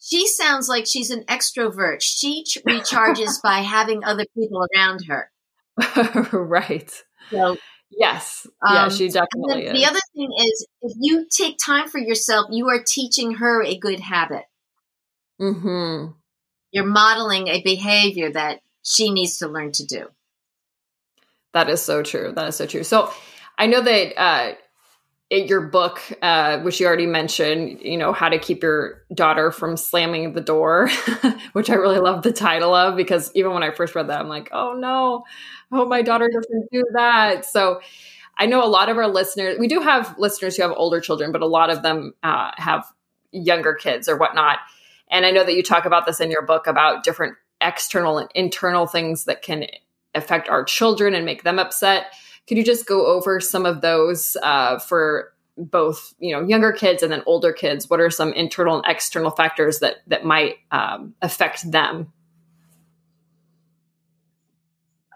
[0.00, 1.98] she sounds like she's an extrovert.
[2.00, 5.30] She ch- recharges by having other people around her.
[6.32, 6.90] right.
[7.30, 7.56] So,
[7.90, 8.46] yes.
[8.66, 9.72] Um, yeah, she definitely is.
[9.72, 13.76] The other thing is if you take time for yourself, you are teaching her a
[13.78, 14.44] good habit.
[15.38, 16.08] Hmm
[16.70, 20.08] you're modeling a behavior that she needs to learn to do.
[21.52, 22.32] That is so true.
[22.34, 22.84] That is so true.
[22.84, 23.10] So
[23.56, 24.52] I know that uh,
[25.30, 29.76] your book, uh, which you already mentioned, you know, how to keep your daughter from
[29.76, 30.88] slamming the door,
[31.52, 34.28] which I really love the title of because even when I first read that, I'm
[34.28, 35.24] like, oh no,
[35.70, 37.44] I hope my daughter doesn't do that.
[37.44, 37.80] So
[38.38, 41.30] I know a lot of our listeners, we do have listeners who have older children,
[41.30, 42.86] but a lot of them uh, have
[43.30, 44.60] younger kids or whatnot.
[45.10, 48.30] And I know that you talk about this in your book about different external and
[48.34, 49.66] internal things that can
[50.14, 52.12] affect our children and make them upset.
[52.48, 57.02] Could you just go over some of those uh, for both you know younger kids
[57.02, 57.90] and then older kids?
[57.90, 62.12] What are some internal and external factors that that might um, affect them?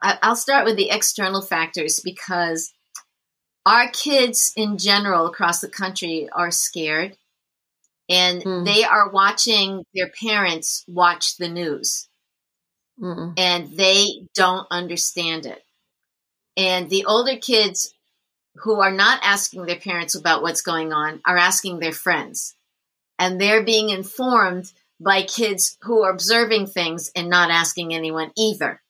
[0.02, 2.74] I'll start with the external factors because
[3.64, 7.16] our kids in general across the country are scared
[8.08, 8.64] and mm.
[8.64, 12.08] they are watching their parents watch the news
[13.00, 13.32] mm.
[13.38, 15.62] and they don't understand it
[16.56, 17.94] and the older kids
[18.56, 22.54] who are not asking their parents about what's going on are asking their friends.
[23.18, 28.82] And they're being informed by kids who are observing things and not asking anyone either.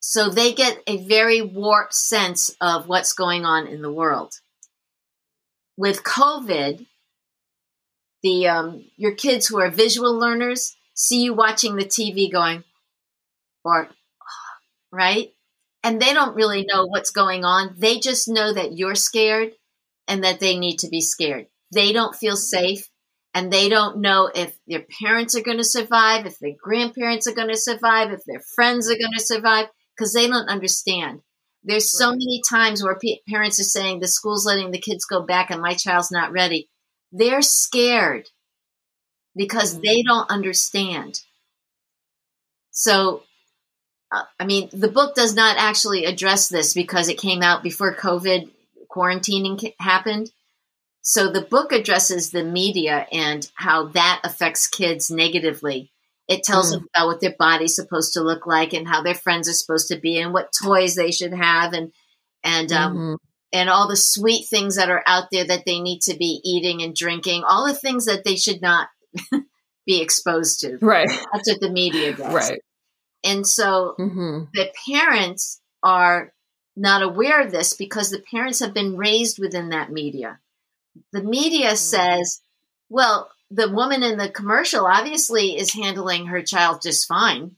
[0.00, 4.34] So they get a very warped sense of what's going on in the world.
[5.76, 6.86] With covid
[8.22, 12.64] the um, your kids who are visual learners see you watching the TV going,
[13.64, 13.88] or
[14.92, 15.32] right,
[15.88, 17.74] and they don't really know what's going on.
[17.78, 19.52] They just know that you're scared
[20.06, 21.46] and that they need to be scared.
[21.72, 22.90] They don't feel safe
[23.32, 27.34] and they don't know if their parents are going to survive, if their grandparents are
[27.34, 31.22] going to survive, if their friends are going to survive, because they don't understand.
[31.64, 35.50] There's so many times where parents are saying the school's letting the kids go back
[35.50, 36.68] and my child's not ready.
[37.12, 38.28] They're scared
[39.34, 39.86] because mm-hmm.
[39.86, 41.20] they don't understand.
[42.72, 43.22] So,
[44.10, 47.94] uh, I mean, the book does not actually address this because it came out before
[47.94, 48.48] COVID
[48.90, 50.30] quarantining happened.
[51.02, 55.90] So the book addresses the media and how that affects kids negatively.
[56.26, 56.72] It tells mm.
[56.72, 59.88] them about what their body's supposed to look like and how their friends are supposed
[59.88, 61.92] to be and what toys they should have and
[62.44, 63.14] and um, mm-hmm
[63.52, 66.82] and all the sweet things that are out there that they need to be eating
[66.82, 68.88] and drinking, all the things that they should not
[69.86, 70.78] be exposed to.
[70.80, 71.08] Right.
[71.08, 72.34] That's what the media does.
[72.34, 72.60] Right.
[73.24, 74.44] And so mm-hmm.
[74.54, 76.32] the parents are
[76.76, 80.38] not aware of this because the parents have been raised within that media.
[81.12, 81.76] The media mm-hmm.
[81.76, 82.40] says,
[82.88, 87.56] well, the woman in the commercial obviously is handling her child just fine.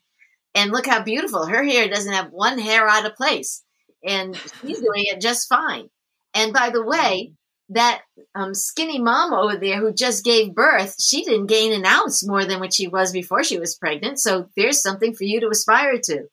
[0.55, 1.47] And look how beautiful.
[1.47, 3.63] Her hair doesn't have one hair out of place
[4.05, 5.89] and she's doing it just fine.
[6.35, 7.35] And by the way,
[7.71, 8.03] that
[8.35, 12.45] um, skinny mom over there who just gave birth, she didn't gain an ounce more
[12.45, 14.19] than what she was before she was pregnant.
[14.19, 16.25] So there's something for you to aspire to.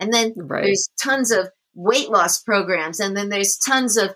[0.00, 0.64] And then right.
[0.64, 4.14] there's tons of weight loss programs, and then there's tons of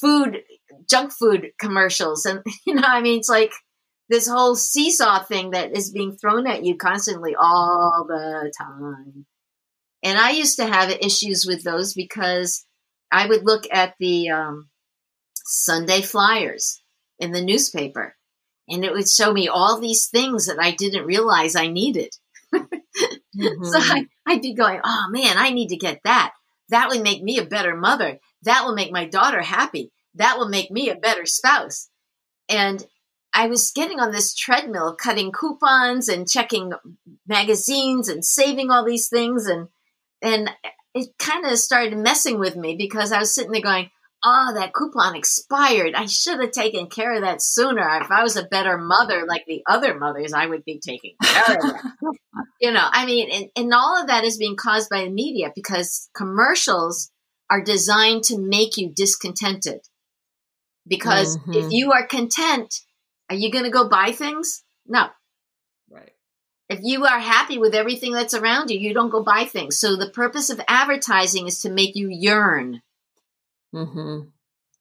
[0.00, 0.42] food,
[0.88, 2.24] junk food commercials.
[2.24, 3.52] And, you know, I mean, it's like
[4.08, 9.26] this whole seesaw thing that is being thrown at you constantly all the time.
[10.02, 12.64] And I used to have issues with those because
[13.12, 14.69] I would look at the um,
[15.44, 16.82] Sunday flyers
[17.18, 18.16] in the newspaper
[18.70, 22.14] and it would show me all these things that I didn't realize I needed.
[22.54, 23.64] mm-hmm.
[23.64, 26.32] So I, I'd be going, oh man, I need to get that.
[26.68, 28.18] That would make me a better mother.
[28.44, 29.90] That will make my daughter happy.
[30.14, 31.88] That will make me a better spouse.
[32.48, 32.84] And
[33.34, 36.72] I was getting on this treadmill, cutting coupons and checking
[37.26, 39.46] magazines and saving all these things.
[39.46, 39.68] And,
[40.22, 40.50] and
[40.94, 43.90] it kind of started messing with me because I was sitting there going,
[44.24, 45.94] oh, that coupon expired.
[45.94, 47.86] I should have taken care of that sooner.
[48.00, 51.56] If I was a better mother like the other mothers, I would be taking care
[51.58, 52.18] of it.
[52.60, 55.52] you know, I mean, and, and all of that is being caused by the media
[55.54, 57.10] because commercials
[57.50, 59.80] are designed to make you discontented.
[60.86, 61.52] Because mm-hmm.
[61.54, 62.80] if you are content,
[63.28, 64.62] are you going to go buy things?
[64.86, 65.08] No.
[65.90, 66.12] Right.
[66.68, 69.78] If you are happy with everything that's around you, you don't go buy things.
[69.78, 72.82] So the purpose of advertising is to make you yearn.
[73.74, 74.28] Mm-hmm.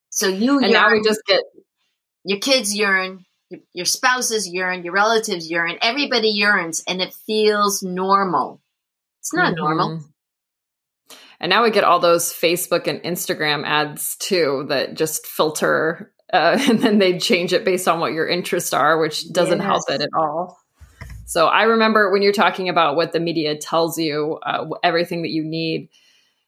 [0.10, 1.42] So you and yearn, now we just get
[2.24, 7.84] your kids yearn, your, your spouses yearn, your relatives yearn, everybody yearns, and it feels
[7.84, 8.62] normal.
[9.20, 9.64] It's not mm-hmm.
[9.64, 10.04] normal.
[11.40, 16.58] And now we get all those Facebook and Instagram ads too that just filter uh,
[16.70, 19.66] and then they change it based on what your interests are, which doesn't yes.
[19.66, 20.60] help it at all.
[21.26, 25.30] So I remember when you're talking about what the media tells you, uh, everything that
[25.30, 25.90] you need.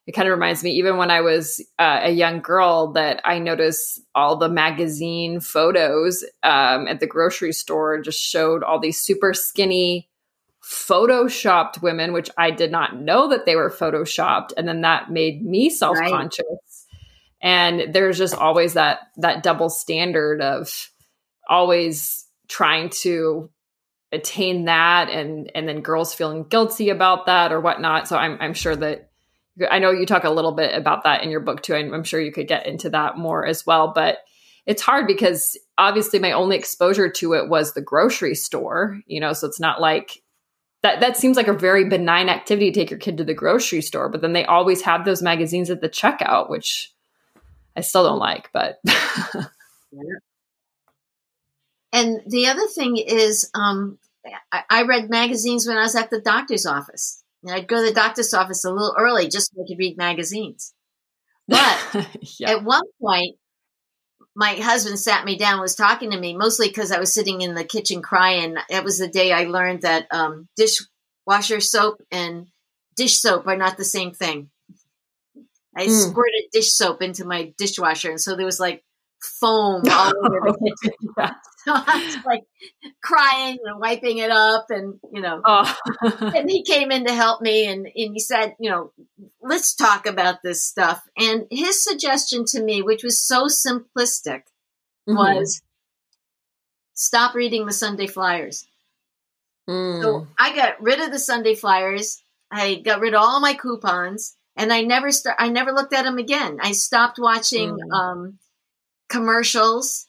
[0.08, 3.40] It kind of reminds me, even when I was uh, a young girl, that I
[3.40, 9.34] noticed all the magazine photos um, at the grocery store just showed all these super
[9.34, 10.10] skinny,
[10.64, 15.46] photoshopped women, which I did not know that they were photoshopped, and then that made
[15.46, 16.46] me self conscious.
[16.50, 16.58] Right
[17.42, 20.90] and there's just always that that double standard of
[21.50, 23.50] always trying to
[24.12, 28.54] attain that and and then girls feeling guilty about that or whatnot so i'm, I'm
[28.54, 29.11] sure that
[29.70, 32.22] i know you talk a little bit about that in your book too i'm sure
[32.22, 34.20] you could get into that more as well but
[34.66, 39.34] it's hard because obviously my only exposure to it was the grocery store you know
[39.34, 40.22] so it's not like
[40.84, 43.82] that that seems like a very benign activity to take your kid to the grocery
[43.82, 46.94] store but then they always have those magazines at the checkout which
[47.76, 48.80] I still don't like, but.
[51.94, 53.98] and the other thing is, um,
[54.52, 57.21] I, I, read magazines when I was at the doctor's office.
[57.43, 59.97] And I'd go to the doctor's office a little early just so I could read
[59.97, 60.73] magazines.
[61.47, 62.08] But
[62.39, 62.51] yeah.
[62.51, 63.36] at one point,
[64.36, 67.56] my husband sat me down, was talking to me, mostly because I was sitting in
[67.56, 68.56] the kitchen crying.
[68.69, 72.47] It was the day I learned that um, dishwasher soap and
[72.95, 74.49] dish soap are not the same thing.
[75.75, 76.10] I mm.
[76.10, 78.84] squirted dish soap into my dishwasher, and so there was like
[79.24, 81.14] foam all over the kitchen.
[81.18, 81.34] yeah.
[81.64, 82.42] So I was like
[83.04, 85.44] crying and wiping it up, and you know.
[85.46, 85.78] Oh.
[86.36, 88.92] and he came in to help me, and and he said, you know,
[89.44, 91.04] let's talk about this stuff.
[91.16, 94.42] And his suggestion to me, which was so simplistic,
[95.08, 95.14] mm-hmm.
[95.14, 95.62] was
[96.96, 98.66] stop reading the Sunday flyers.
[99.70, 100.02] Mm.
[100.02, 102.24] So I got rid of the Sunday flyers.
[102.50, 106.04] I got rid of all my coupons and I never st- I never looked at
[106.04, 106.58] them again.
[106.62, 107.94] I stopped watching mm.
[107.94, 108.40] um,
[109.12, 110.08] commercials,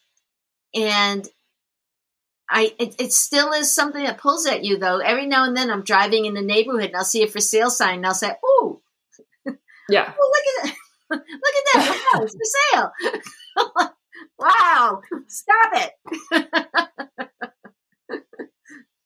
[0.74, 1.28] and
[2.48, 4.98] I it, it, still is something that pulls at you though.
[4.98, 7.70] Every now and then, I'm driving in the neighborhood and I'll see a for sale
[7.70, 8.80] sign and I'll say, "Oh,
[9.88, 10.76] yeah, oh, look at that!
[11.10, 12.10] look at that!
[12.14, 13.90] Wow, it's for sale!
[14.38, 15.92] wow, stop it!"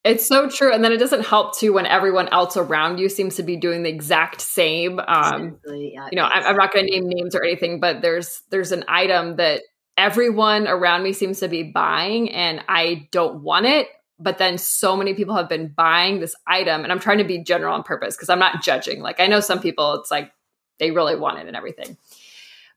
[0.06, 0.72] It's so true.
[0.72, 3.82] And then it doesn't help too when everyone else around you seems to be doing
[3.82, 5.00] the exact same.
[5.00, 8.02] Um, exactly, yeah, you know, I'm, I'm not going to name names or anything, but
[8.02, 9.62] there's there's an item that
[9.96, 13.88] everyone around me seems to be buying, and I don't want it.
[14.18, 17.42] But then so many people have been buying this item, and I'm trying to be
[17.42, 19.00] general on purpose because I'm not judging.
[19.00, 20.32] Like I know some people, it's like
[20.78, 21.96] they really want it and everything.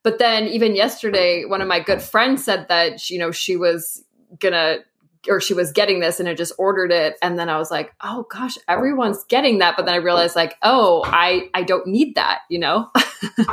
[0.04, 4.04] But then even yesterday, one of my good friends said that you know she was
[4.40, 4.80] gonna
[5.28, 7.94] or she was getting this and had just ordered it and then i was like
[8.02, 12.16] oh gosh everyone's getting that but then i realized like oh i i don't need
[12.16, 12.90] that you know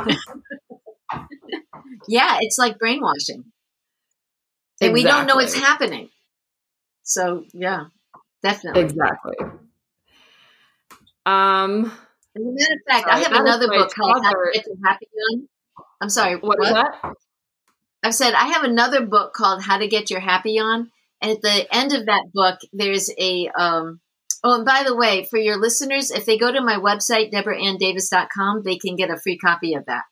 [2.07, 3.43] yeah it's like brainwashing
[4.81, 6.09] and we don't know it's happening
[7.03, 7.85] so yeah
[8.43, 9.35] definitely exactly
[11.25, 11.91] um
[12.35, 15.07] as a matter of fact i have another book called How to Get Your Happy
[15.33, 15.47] On.
[16.01, 16.73] i'm sorry what, what?
[16.73, 17.13] that
[18.03, 21.41] i've said i have another book called how to get your happy on and at
[21.41, 23.99] the end of that book, there's a, um,
[24.43, 28.61] oh, and by the way, for your listeners, if they go to my website, deborahanndavis.com,
[28.63, 30.03] they can get a free copy of that.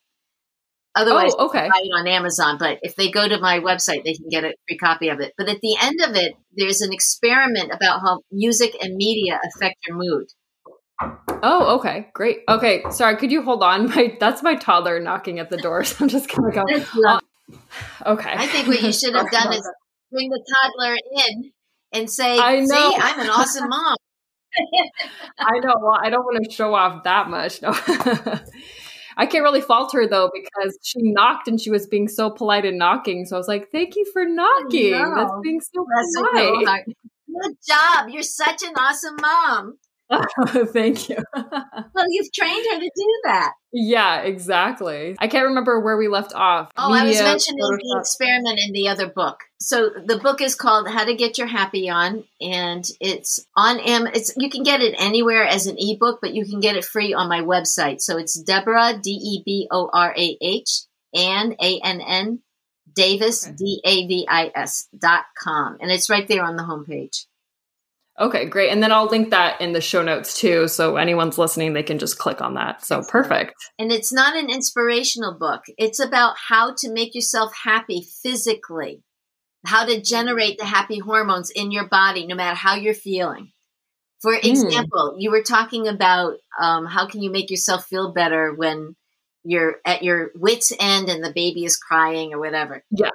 [0.95, 1.67] Otherwise, oh, okay.
[1.69, 2.57] buy it on Amazon.
[2.57, 5.33] But if they go to my website, they can get a free copy of it.
[5.37, 9.75] But at the end of it, there's an experiment about how music and media affect
[9.87, 10.27] your mood.
[11.43, 12.39] Oh, okay, great.
[12.47, 13.17] Okay, sorry.
[13.17, 13.89] Could you hold on?
[13.95, 15.83] My that's my toddler knocking at the door.
[15.83, 16.65] So I'm just gonna go.
[17.07, 17.21] Um,
[18.03, 18.33] okay.
[18.35, 19.69] I think what you should have done is
[20.11, 21.51] bring the toddler in
[21.91, 22.65] and say, I know.
[22.65, 23.97] "See, I'm an awesome mom."
[25.37, 25.75] I know.
[25.79, 27.61] Well, I don't want to show off that much.
[27.61, 27.71] No.
[29.18, 32.66] I can't really fault her though because she knocked and she was being so polite
[32.66, 33.26] and knocking.
[33.26, 34.91] So I was like, "Thank you for knocking.
[34.91, 38.09] That's being so That's polite." Good job.
[38.09, 39.78] You're such an awesome mom.
[40.38, 41.18] Oh, thank you.
[41.36, 43.53] well, you've trained her to do that.
[43.74, 45.16] Yeah, exactly.
[45.20, 46.70] I can't remember where we left off.
[46.78, 47.80] Oh, Media, I was mentioning Photoshop.
[47.80, 49.39] the experiment in the other book.
[49.60, 54.08] So the book is called How to Get Your Happy On, and it's on M.
[54.08, 57.14] It's you can get it anywhere as an ebook, but you can get it free
[57.14, 58.01] on my website.
[58.01, 60.82] So it's Deborah D E B O R A H
[61.14, 62.39] and A N N
[62.93, 67.26] Davis D A V I S dot com, and it's right there on the homepage.
[68.20, 68.70] Okay, great.
[68.70, 70.70] And then I'll link that in the show notes too.
[70.70, 72.86] So anyone's listening, they can just click on that.
[72.86, 73.53] So perfect.
[73.78, 79.03] And it's not an inspirational book, it's about how to make yourself happy physically,
[79.66, 83.51] how to generate the happy hormones in your body, no matter how you're feeling.
[84.22, 84.47] For hmm.
[84.47, 85.22] example, mm.
[85.22, 88.95] you were talking about um, how can you make yourself feel better when
[89.45, 92.84] you're at your wits end and the baby is crying or whatever.
[92.89, 93.11] Yeah.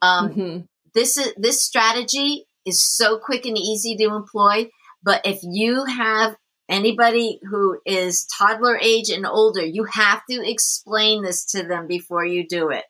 [0.00, 0.60] Um, mm-hmm.
[0.94, 4.68] This is this strategy is so quick and easy to employ.
[5.02, 6.36] But if you have
[6.68, 12.24] anybody who is toddler age and older, you have to explain this to them before
[12.24, 12.84] you do it.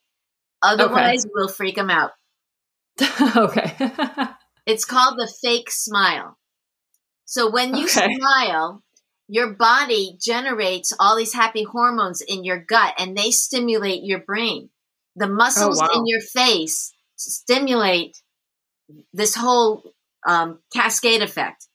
[0.62, 1.31] Otherwise, okay.
[1.35, 2.12] we'll freak them out.
[3.37, 3.75] okay.
[4.66, 6.39] it's called the fake smile.
[7.25, 8.14] So when you okay.
[8.14, 8.83] smile,
[9.29, 14.70] your body generates all these happy hormones in your gut and they stimulate your brain.
[15.16, 15.99] The oh, muscles oh, wow.
[15.99, 18.16] in your face stimulate
[19.12, 19.82] this whole
[20.26, 21.66] um, cascade effect.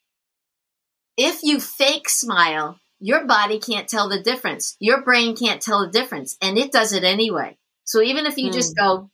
[1.18, 4.76] If you fake smile, your body can't tell the difference.
[4.80, 7.58] Your brain can't tell the difference, and it does it anyway.
[7.84, 8.54] So even if you mm.
[8.54, 9.10] just go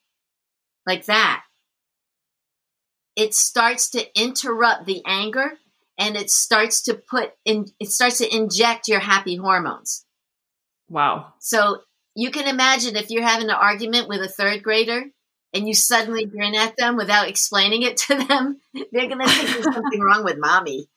[0.86, 1.44] like that,
[3.16, 5.54] it starts to interrupt the anger
[5.98, 10.06] and it starts to put in, it starts to inject your happy hormones.
[10.90, 11.34] Wow.
[11.40, 11.82] So
[12.16, 15.06] you can imagine if you're having an argument with a third grader
[15.56, 18.60] and you suddenly grin at them without explaining it to them,
[18.92, 20.88] they're going to think there's something wrong with mommy.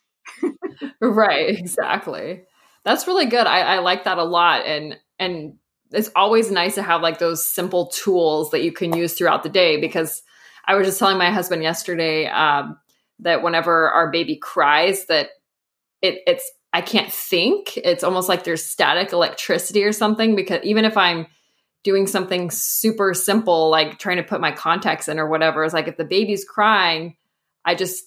[1.00, 2.42] right, exactly.
[2.84, 3.46] That's really good.
[3.46, 4.66] I, I like that a lot.
[4.66, 5.54] And, and
[5.92, 9.48] it's always nice to have like those simple tools that you can use throughout the
[9.48, 10.22] day because
[10.66, 12.78] I was just telling my husband yesterday um,
[13.20, 15.30] that whenever our baby cries, that
[16.02, 17.76] it, it's I can't think.
[17.78, 21.26] It's almost like there's static electricity or something because even if I'm
[21.84, 25.88] doing something super simple like trying to put my contacts in or whatever is like
[25.88, 27.16] if the baby's crying
[27.64, 28.04] i just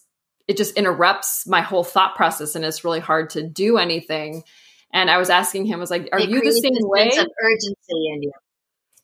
[0.52, 4.44] it just interrupts my whole thought process and it's really hard to do anything.
[4.94, 7.28] And i was asking him I was like are it you the same way of
[7.42, 8.32] urgency in you.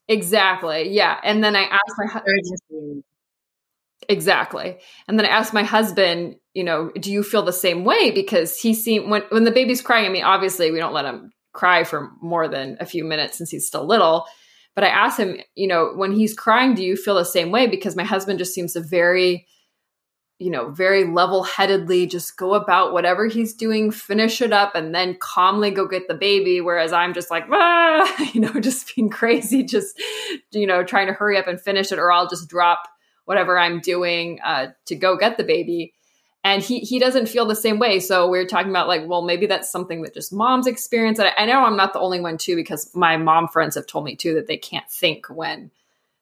[0.09, 1.17] Exactly yeah.
[1.23, 3.03] And then i asked my urgency
[4.09, 4.77] exactly.
[5.07, 8.11] And then i asked my husband you know do you feel the same way?
[8.11, 11.31] Because he seemed when when the baby's crying i mean obviously we don't let him
[11.53, 14.25] cry for more than a few minutes since he's still little
[14.77, 17.65] but I asked him, you know, when he's crying, do you feel the same way?
[17.65, 19.47] Because my husband just seems to very,
[20.37, 24.93] you know, very level headedly just go about whatever he's doing, finish it up, and
[24.93, 26.61] then calmly go get the baby.
[26.61, 29.99] Whereas I'm just like, ah, you know, just being crazy, just,
[30.51, 32.83] you know, trying to hurry up and finish it, or I'll just drop
[33.25, 35.95] whatever I'm doing uh, to go get the baby
[36.47, 37.99] and he he doesn't feel the same way.
[37.99, 41.19] So we are talking about like well maybe that's something that just moms experience.
[41.19, 43.85] And I, I, know i'm not the only one too because my mom friends have
[43.85, 45.71] told me too that they can't think when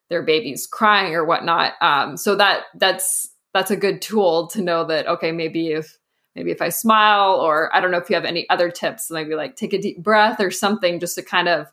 [0.08, 1.74] their baby's crying or whatnot.
[1.80, 5.96] Um, so that that's that's a good tool to know that okay maybe if
[6.34, 9.34] maybe if i smile or i don't know if you have any other tips maybe
[9.34, 11.66] like take a deep breath or something just to kind of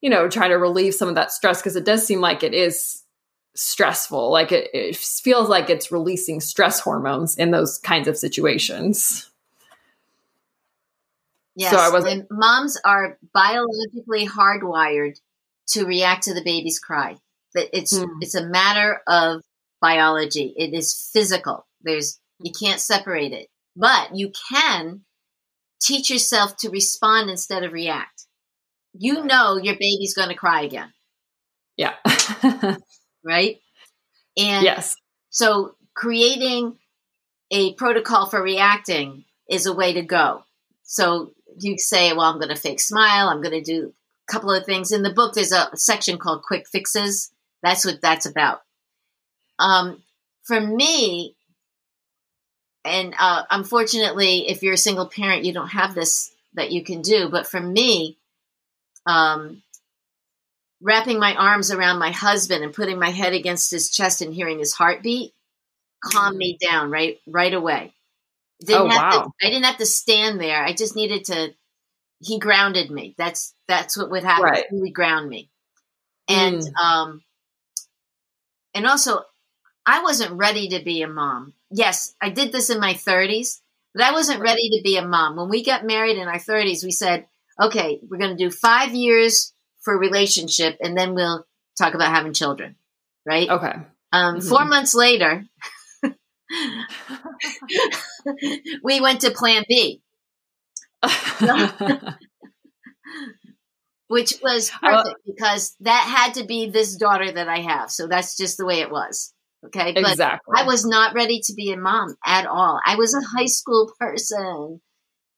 [0.00, 2.54] you know try to relieve some of that stress because it does seem like it
[2.54, 3.01] is
[3.54, 4.30] stressful.
[4.30, 9.30] Like it, it feels like it's releasing stress hormones in those kinds of situations.
[11.54, 15.20] Yes, so I was and moms are biologically hardwired
[15.68, 17.16] to react to the baby's cry.
[17.54, 18.08] That it's hmm.
[18.20, 19.42] it's a matter of
[19.80, 20.54] biology.
[20.56, 21.66] It is physical.
[21.82, 23.48] There's you can't separate it.
[23.76, 25.02] But you can
[25.80, 28.26] teach yourself to respond instead of react.
[28.94, 30.92] You know your baby's going to cry again.
[31.76, 31.94] Yeah.
[33.24, 33.60] right?
[34.36, 34.96] And yes.
[35.30, 36.76] So creating
[37.50, 40.44] a protocol for reacting is a way to go.
[40.84, 43.28] So you say, well, I'm going to fake smile.
[43.28, 43.92] I'm going to do
[44.28, 44.92] a couple of things.
[44.92, 47.30] In the book, there's a section called quick fixes.
[47.62, 48.62] That's what that's about.
[49.58, 50.02] Um,
[50.44, 51.36] for me,
[52.84, 57.02] and uh, unfortunately, if you're a single parent, you don't have this that you can
[57.02, 57.28] do.
[57.28, 58.18] But for me,
[59.06, 59.62] um,
[60.82, 64.58] wrapping my arms around my husband and putting my head against his chest and hearing
[64.58, 65.32] his heartbeat
[66.02, 67.94] calmed me down right right away.
[68.64, 69.10] Didn't oh, wow.
[69.10, 70.62] To, I didn't have to stand there.
[70.62, 71.54] I just needed to
[72.20, 73.14] he grounded me.
[73.16, 74.44] That's That's what would happen.
[74.44, 74.64] Right.
[74.70, 75.50] Really ground me.
[76.28, 76.84] And Mm.
[76.84, 77.22] um
[78.74, 79.22] and also
[79.86, 81.54] I wasn't ready to be a mom.
[81.70, 83.60] Yes, I did this in my 30s,
[83.94, 85.36] but I wasn't ready to be a mom.
[85.36, 87.26] When we got married in our 30s, we said,
[87.60, 89.52] "Okay, we're going to do 5 years
[89.82, 91.44] for a relationship and then we'll
[91.78, 92.76] talk about having children."
[93.26, 93.48] Right?
[93.48, 93.72] Okay.
[94.12, 94.48] Um, Mhm.
[94.48, 95.44] 4 months later,
[98.82, 100.00] we went to plan B.
[104.08, 107.90] which was Uh, perfect because that had to be this daughter that I have.
[107.90, 109.32] So that's just the way it was.
[109.66, 109.92] Okay.
[109.92, 110.54] But exactly.
[110.56, 112.80] I was not ready to be a mom at all.
[112.84, 114.80] I was a high school person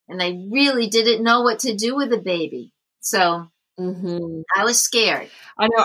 [0.08, 2.72] and I really didn't know what to do with a baby.
[3.00, 5.30] So hmm I was scared.
[5.58, 5.84] I know.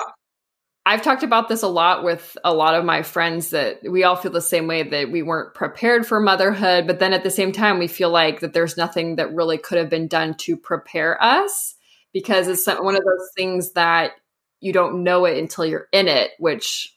[0.85, 4.15] I've talked about this a lot with a lot of my friends that we all
[4.15, 7.51] feel the same way that we weren't prepared for motherhood, but then at the same
[7.53, 11.21] time, we feel like that there's nothing that really could have been done to prepare
[11.23, 11.75] us
[12.13, 14.13] because it's one of those things that
[14.61, 16.95] you don't know it until you're in it, which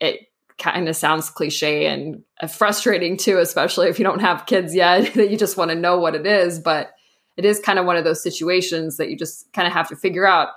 [0.00, 0.20] it
[0.58, 5.30] kind of sounds cliche and frustrating too, especially if you don't have kids yet, that
[5.30, 6.58] you just want to know what it is.
[6.60, 6.91] But
[7.36, 9.96] it is kind of one of those situations that you just kind of have to
[9.96, 10.48] figure out.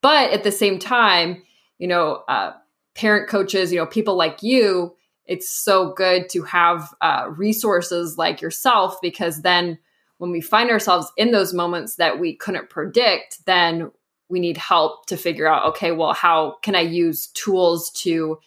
[0.00, 1.42] But at the same time,
[1.78, 2.52] you know, uh,
[2.94, 4.94] parent coaches, you know, people like you,
[5.26, 9.78] it's so good to have uh, resources like yourself because then
[10.16, 13.90] when we find ourselves in those moments that we couldn't predict, then
[14.28, 18.38] we need help to figure out, okay, well, how can I use tools to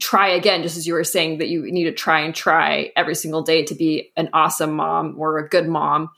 [0.00, 3.14] try again, just as you were saying that you need to try and try every
[3.14, 6.08] single day to be an awesome mom or a good mom,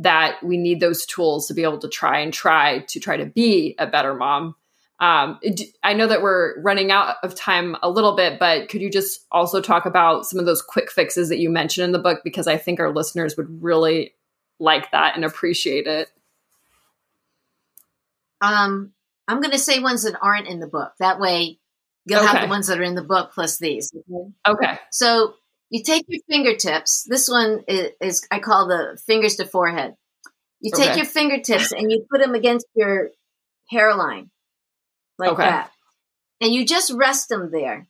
[0.00, 3.26] that we need those tools to be able to try and try to try to
[3.26, 4.54] be a better mom.
[4.98, 8.80] Um, it- I know that we're running out of time a little bit, but could
[8.80, 11.98] you just also talk about some of those quick fixes that you mentioned in the
[11.98, 12.20] book?
[12.24, 14.14] Because I think our listeners would really
[14.58, 16.08] like that and appreciate it.
[18.40, 18.92] Um,
[19.28, 20.92] I'm going to say ones that aren't in the book.
[20.98, 21.58] That way
[22.06, 23.92] you'll have the ones that are in the book plus these.
[23.94, 24.32] Okay?
[24.48, 24.78] Okay.
[24.90, 25.34] So
[25.70, 27.04] you take your fingertips.
[27.08, 29.94] This one is, is I call the fingers to forehead.
[30.60, 30.96] You take Okay.
[30.96, 33.10] your fingertips and you put them against your
[33.70, 34.30] hairline,
[35.18, 35.44] like Okay.
[35.44, 35.70] that,
[36.40, 37.86] and you just rest them there.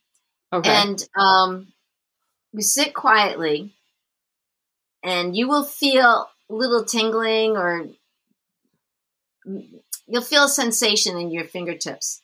[0.53, 0.71] Okay.
[0.71, 1.73] And um,
[2.53, 3.75] you sit quietly,
[5.03, 7.87] and you will feel a little tingling, or
[10.07, 12.21] you'll feel a sensation in your fingertips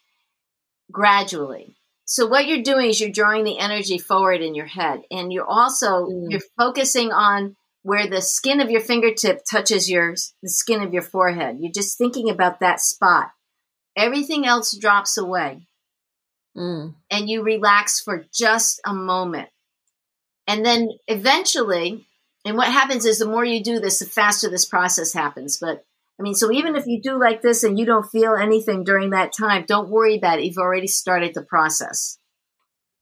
[0.92, 1.76] gradually.
[2.07, 5.46] So what you're doing is you're drawing the energy forward in your head, and you're
[5.46, 6.30] also Mm.
[6.30, 11.02] you're focusing on where the skin of your fingertip touches your the skin of your
[11.02, 11.59] forehead.
[11.61, 13.30] You're just thinking about that spot.
[13.96, 15.66] Everything else drops away
[16.57, 16.94] Mm.
[17.11, 19.48] and you relax for just a moment.
[20.46, 22.07] And then eventually,
[22.44, 25.59] and what happens is the more you do this, the faster this process happens.
[25.59, 25.84] But
[26.19, 29.11] I mean, so even if you do like this and you don't feel anything during
[29.11, 30.47] that time, don't worry about it.
[30.47, 32.19] You've already started the process.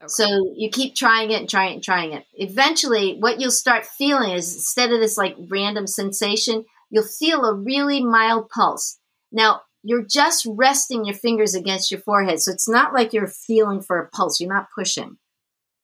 [0.03, 0.09] Okay.
[0.09, 2.25] So you keep trying it and trying it and trying it.
[2.35, 7.55] Eventually, what you'll start feeling is instead of this like random sensation, you'll feel a
[7.55, 8.99] really mild pulse.
[9.31, 12.41] Now, you're just resting your fingers against your forehead.
[12.41, 14.41] So it's not like you're feeling for a pulse.
[14.41, 15.19] You're not pushing.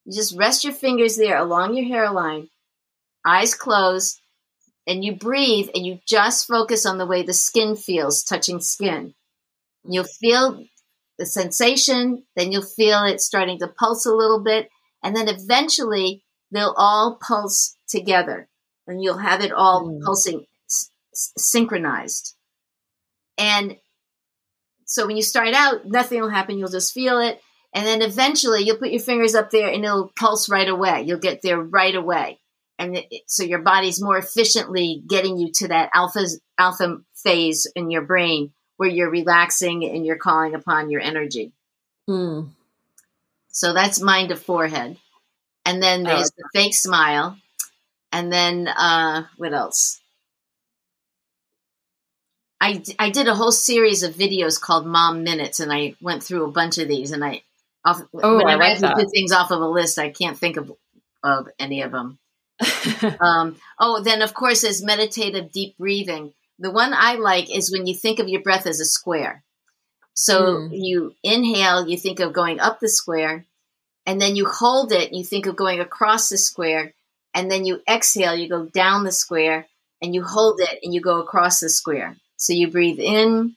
[0.05, 2.49] You just rest your fingers there along your hairline,
[3.25, 4.21] eyes closed,
[4.87, 9.15] and you breathe and you just focus on the way the skin feels touching skin.
[9.85, 10.65] You'll feel
[11.19, 14.69] the sensation, then you'll feel it starting to pulse a little bit,
[15.03, 18.49] and then eventually they'll all pulse together
[18.87, 20.03] and you'll have it all Mm.
[20.05, 20.91] pulsing s-
[21.39, 22.35] synchronized.
[23.39, 23.77] And
[24.85, 26.59] so when you start out, nothing will happen.
[26.59, 27.41] You'll just feel it.
[27.73, 31.03] And then eventually you'll put your fingers up there and it'll pulse right away.
[31.07, 32.40] You'll get there right away.
[32.81, 36.25] And it, so your body's more efficiently getting you to that alpha,
[36.59, 41.53] alpha phase in your brain where you're relaxing and you're calling upon your energy.
[42.09, 42.49] Mm.
[43.49, 44.97] So that's mind to forehead.
[45.67, 47.37] And then Oh, there's the fake smile.
[48.13, 50.01] And then uh, what else?
[52.61, 56.45] I, I did a whole series of videos called Mom Minutes, and I went through
[56.45, 57.11] a bunch of these.
[57.13, 57.43] And I,
[57.85, 58.97] off, Oh, I like that.
[58.97, 60.73] do things off of a list, I can't think of
[61.23, 62.19] of any of them.
[63.21, 66.33] Um, oh, then of course, there's meditative deep breathing.
[66.59, 69.43] The one I like is when you think of your breath as a square.
[70.15, 70.69] So Mm.
[70.73, 73.47] you inhale, you think of going up the square,
[74.07, 76.95] and then you hold it, you think of going across the square,
[77.35, 79.67] and then you exhale, you go down the square,
[80.03, 82.17] and you hold it, and you go across the square.
[82.37, 83.57] So you breathe in,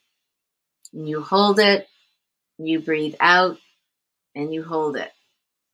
[0.94, 1.88] and you hold it,
[2.58, 3.58] you breathe out,
[4.36, 5.12] and you hold it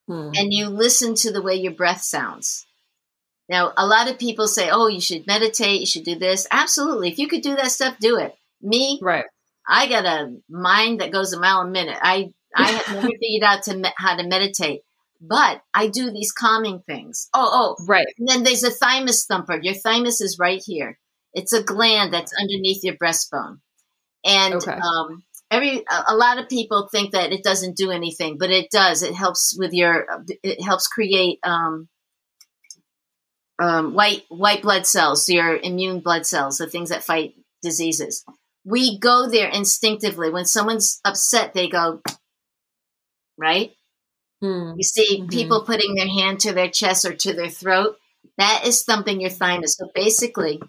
[0.10, 0.36] Mm.
[0.36, 2.66] and you listen to the way your breath sounds.
[3.50, 6.48] Now, a lot of people say, oh, you should meditate, you should do this.
[6.52, 7.10] Absolutely.
[7.12, 8.36] If you could do that stuff, do it.
[8.62, 9.26] Me, right.
[9.68, 11.98] I got a mind that goes a mile a minute.
[12.02, 14.82] I I have never figured out to me- how to meditate,
[15.22, 17.30] but I do these calming things.
[17.34, 18.08] Oh, oh, right.
[18.18, 19.60] And then there's a thymus thumper.
[19.62, 21.00] Your thymus is right here.
[21.34, 23.60] It's a gland that's underneath your breastbone,
[24.26, 24.72] and Okay.
[24.72, 28.70] um, every a, a lot of people think that it doesn't do anything, but it
[28.72, 29.04] does.
[29.04, 30.06] It helps with your.
[30.44, 31.88] It helps create um,
[33.60, 38.24] um, white white blood cells, your immune blood cells, the things that fight diseases.
[38.66, 40.30] We go there instinctively.
[40.30, 42.02] When someone's upset, they go,
[43.38, 43.72] right?
[44.42, 44.74] Hmm.
[44.78, 45.30] You see Mhm.
[45.30, 47.98] people putting their hand to their chest or to their throat.
[48.38, 49.76] That is thumping your thymus.
[49.78, 50.62] So basically,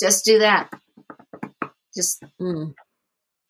[0.00, 0.70] just do that.
[1.94, 2.70] Just Hmm.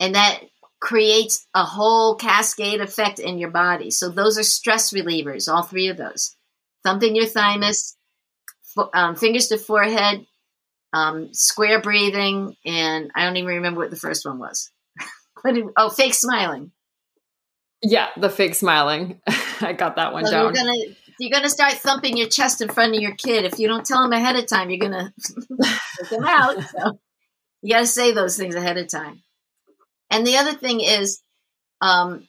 [0.01, 0.43] and that
[0.81, 3.91] creates a whole cascade effect in your body.
[3.91, 6.37] So those are stress relievers, all three of those.
[6.87, 7.97] Thumping your thymus,
[8.77, 10.25] fo- um, fingers to forehead,
[10.93, 14.71] um, square breathing, and I don't even remember what the first one was.
[15.45, 16.71] did, oh, fake smiling.
[17.83, 19.21] Yeah, the fake smiling.
[19.61, 20.45] I got that one So down.
[20.45, 23.45] you're gonna you're gonna start thumping your chest in front of your kid.
[23.45, 25.13] If you don't tell them ahead of time, you're gonna
[25.99, 26.63] take them out.
[26.63, 27.01] So
[27.63, 29.25] you got to say those things ahead of time.
[30.09, 31.21] And the other thing is,
[31.81, 32.29] um,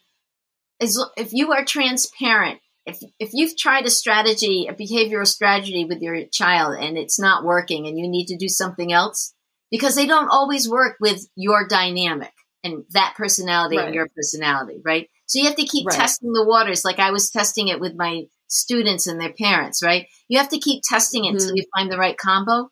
[0.80, 6.02] is if you are transparent, if if you've tried a strategy, a behavioral strategy with
[6.02, 9.34] your child, and it's not working, and you need to do something else,
[9.70, 12.32] because they don't always work with your dynamic
[12.64, 13.86] and that personality Right.
[13.86, 15.10] and your personality, right?
[15.28, 15.96] So you have to keep Right.
[15.96, 20.08] testing the waters, like I was testing it with my students and their parents, right?
[20.30, 21.58] You have to keep testing it until Mhm.
[21.58, 22.70] you find the right combo.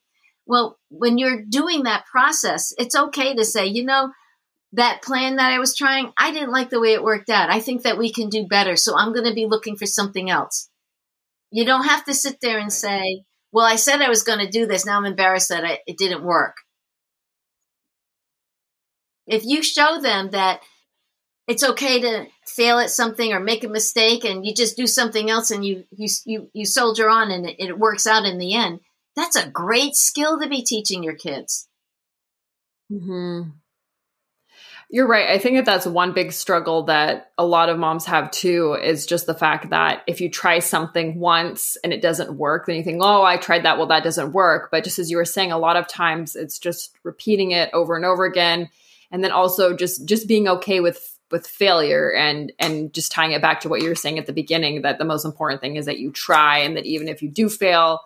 [0.47, 4.11] Well, when you're doing that process, it's okay to say, you know,
[4.75, 7.49] that plan that I was trying, I didn't like the way it worked out.
[7.49, 8.75] I think that we can do better.
[8.75, 10.69] So I'm going to be looking for something else.
[11.51, 14.49] You don't have to sit there and say, well, I said I was going to
[14.49, 14.85] do this.
[14.85, 16.55] Now I'm embarrassed that I, it didn't work.
[19.27, 20.61] If you show them that
[21.47, 25.29] it's okay to fail at something or make a mistake and you just do something
[25.29, 28.53] else and you you you, you soldier on and it, it works out in the
[28.53, 28.79] end,
[29.15, 31.67] that's a great skill to be teaching your kids.
[32.89, 33.64] hmm
[34.89, 35.29] You're right.
[35.29, 39.05] I think that that's one big struggle that a lot of moms have too is
[39.05, 42.83] just the fact that if you try something once and it doesn't work, then you
[42.83, 43.77] think, oh, I tried that.
[43.77, 44.69] Well, that doesn't work.
[44.71, 47.95] But just as you were saying, a lot of times it's just repeating it over
[47.95, 48.69] and over again.
[49.11, 53.41] And then also just just being okay with with failure and and just tying it
[53.41, 55.85] back to what you were saying at the beginning that the most important thing is
[55.85, 58.01] that you try and that even if you do fail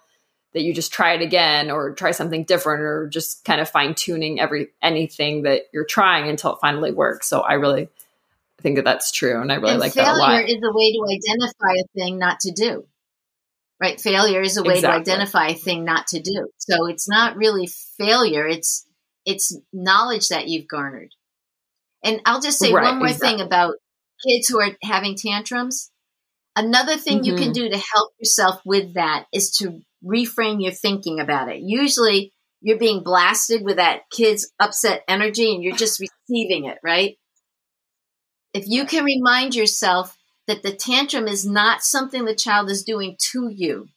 [0.54, 3.94] that you just try it again or try something different or just kind of fine
[3.94, 7.28] tuning every anything that you're trying until it finally works.
[7.28, 7.90] So I really
[8.62, 10.30] think that that's true, and I really and like that a lot.
[10.30, 12.86] failure is a way to identify a thing not to do.
[13.82, 14.02] Right?
[14.02, 15.06] Failure is a way Exactly.
[15.06, 16.50] to identify a thing not to do.
[16.58, 18.86] So it's not really failure, it's
[19.26, 21.14] it's knowledge that you've garnered.
[22.04, 23.38] And I'll just say Right, one more exactly.
[23.38, 23.76] thing about
[24.26, 25.92] kids who are having tantrums.
[26.56, 27.54] Another thing you can Mhm.
[27.54, 31.60] do to help yourself with that is to reframe your thinking about it.
[31.62, 37.18] Usually you're being blasted with that kid's upset energy and you're just receiving it, right?
[38.54, 43.16] If you can remind yourself that the tantrum is not something the child is doing
[43.32, 43.90] to you,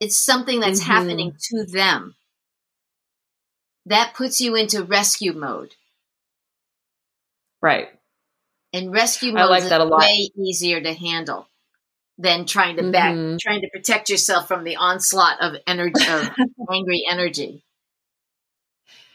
[0.00, 0.84] it's something that's Mhm.
[0.84, 2.16] happening to them.
[3.86, 5.74] That puts you into rescue mode.
[7.62, 7.88] Right.
[8.72, 10.00] And rescue I mode like is that a lot.
[10.00, 11.48] way easier to handle
[12.18, 13.38] than trying to back, Mhm.
[13.40, 16.28] trying to protect yourself from the onslaught of energy, of
[16.72, 17.62] angry energy.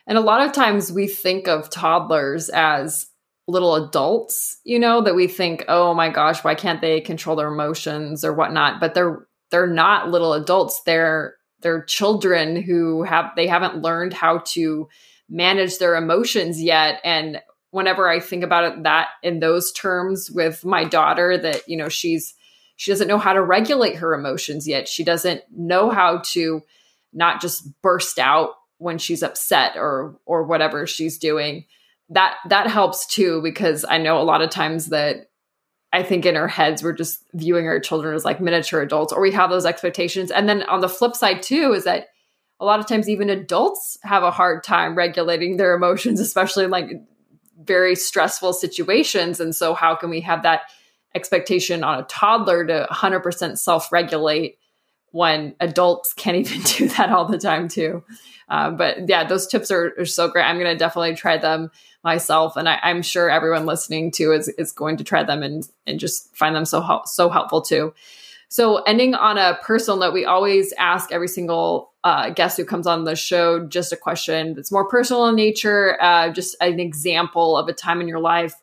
[0.08, 3.08] And a lot of times we think of toddlers as
[3.47, 7.49] little adults, you know, that we think, oh my gosh, why can't they control their
[7.49, 8.80] emotions or whatnot?
[8.80, 10.82] But they're they're not little adults.
[10.86, 14.88] They're they're children who have they haven't learned how to
[15.30, 16.99] manage their emotions yet.
[17.04, 17.41] And
[17.72, 21.89] whenever I think about it that in those terms with my daughter, that, you know,
[21.89, 22.34] she's
[22.76, 24.88] she doesn't know how to regulate her emotions yet.
[24.88, 26.63] She doesn't know how to
[27.13, 31.65] not just burst out when she's upset or or whatever she's doing.
[32.09, 35.30] That that helps too because i know a lot of times that
[35.93, 39.21] i think in our heads we're just viewing our children as like miniature adults or
[39.21, 40.32] we have those expectations.
[40.32, 42.07] And then on the flip side too is that
[42.59, 46.71] a lot of times even adults have a hard time regulating their emotions especially in
[46.71, 46.89] like
[47.61, 49.39] very stressful situations.
[49.39, 50.63] And so how can we have that
[51.16, 54.57] expectation on a toddler to 100% self-regulate
[55.11, 58.03] when adults can't even do that all the time too
[58.49, 60.43] um, but yeah, those tips are, are so great.
[60.43, 61.72] I'm going to definitely try them
[62.03, 65.68] myself, and I, I'm sure everyone listening to is is going to try them and
[65.88, 67.93] and just find them so hel- so helpful too.
[68.49, 72.86] So, ending on a personal note, we always ask every single uh, guest who comes
[72.86, 77.57] on the show just a question that's more personal in nature, uh, just an example
[77.57, 78.53] of a time in your life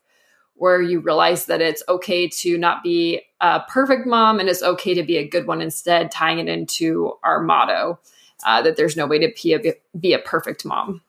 [0.61, 4.93] where you realize that it's okay to not be a perfect mom and it's okay
[4.93, 7.99] to be a good one instead, tying it into our motto
[8.45, 11.01] uh, that there's no way to be a, be a perfect mom.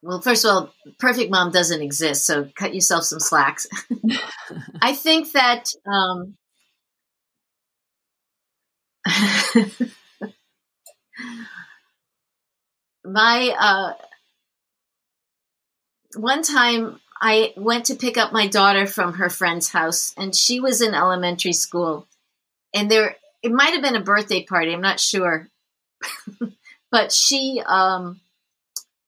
[0.00, 3.66] Well, first of all, perfect mom doesn't exist, so cut yourself some slacks.
[4.80, 6.34] I think that um,
[13.04, 13.92] my uh,
[16.16, 20.60] one time I went to pick up my daughter from her friend's house, and she
[20.60, 22.06] was in elementary school,
[22.74, 24.72] and there it might have been a birthday party.
[24.72, 25.48] I'm not sure,
[26.90, 28.20] but she um,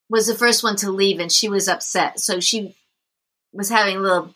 [0.08, 2.20] was the first one to leave and she was upset.
[2.20, 2.74] So she
[3.52, 4.34] was having a little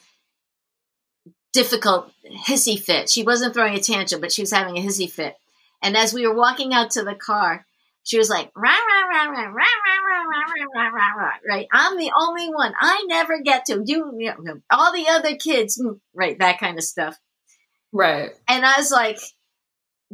[1.52, 2.12] difficult
[2.46, 3.10] hissy fit.
[3.10, 5.36] She wasn't throwing a tantrum, but she was having a hissy fit.
[5.82, 7.64] And as we were walking out to the car,
[8.08, 11.66] she was like, rah, rah, rah, rah, rah, rah, rah, rah, rah, rah, rah, right?
[11.70, 12.72] I'm the only one.
[12.80, 13.82] I never get to.
[13.84, 15.82] You, you know, all the other kids,
[16.14, 16.38] right?
[16.38, 17.18] That kind of stuff.
[17.92, 18.30] Right.
[18.48, 19.18] And I was like,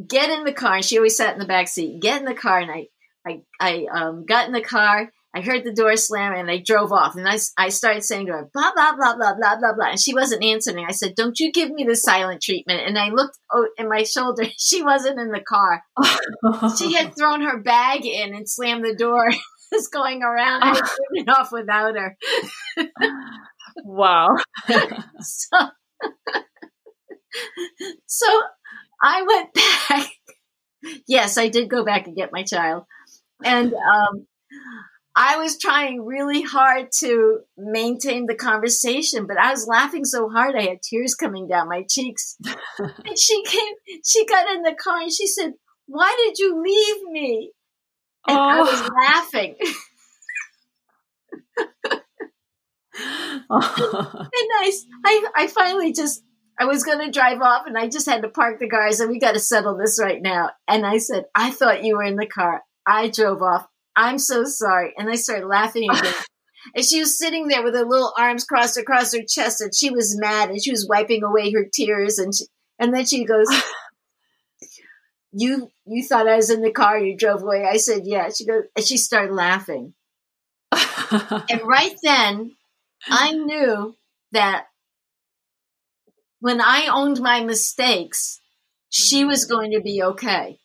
[0.09, 0.74] get in the car.
[0.74, 2.03] And she always sat in the back seat.
[2.03, 2.59] Get in the car.
[2.59, 2.88] And I,
[3.24, 6.93] I, I um, got in the car I heard the door slam and I drove
[6.93, 7.16] off.
[7.16, 9.91] And I, I started saying to her, blah, blah, blah, blah, blah, blah, blah.
[9.91, 10.85] And she wasn't answering.
[10.89, 12.82] I said, don't you give me the silent treatment.
[12.87, 13.39] And I looked
[13.76, 14.45] in my shoulder.
[14.59, 15.82] She wasn't in the car.
[16.78, 19.28] she had thrown her bag in and slammed the door.
[19.72, 20.62] was going around.
[20.62, 22.16] I was driven off without her.
[23.85, 24.37] wow.
[25.20, 25.59] so,
[28.07, 28.43] so
[29.03, 30.09] I went back.
[31.07, 32.85] Yes, I did go back and get my child.
[33.43, 34.26] And um,
[35.16, 40.56] I was trying really hard to maintain the conversation, but I was laughing so hard
[40.56, 42.36] I had tears coming down my cheeks.
[42.78, 45.52] and she came, she got in the car and she said,
[45.86, 47.52] Why did you leave me?
[48.26, 48.40] And oh.
[48.40, 48.88] I was oh.
[49.02, 49.54] laughing.
[51.90, 52.00] and
[53.50, 54.72] I,
[55.04, 56.24] I, I finally just,
[56.58, 58.82] I was going to drive off and I just had to park the car.
[58.82, 60.50] I said, We got to settle this right now.
[60.66, 62.64] And I said, I thought you were in the car.
[62.84, 63.68] I drove off.
[63.97, 64.92] I'm so sorry.
[64.97, 66.14] And I started laughing again.
[66.74, 69.90] and she was sitting there with her little arms crossed across her chest and she
[69.90, 72.45] was mad and she was wiping away her tears and she,
[72.78, 73.47] and then she goes
[75.32, 77.64] you you thought I was in the car you drove away.
[77.64, 78.30] I said yeah.
[78.36, 79.95] She goes and she started laughing.
[80.72, 82.57] And right then
[83.07, 83.95] I knew
[84.32, 84.66] that
[86.40, 88.40] when I owned my mistakes
[88.90, 89.55] she was mm-hmm.
[89.55, 90.59] going to be okay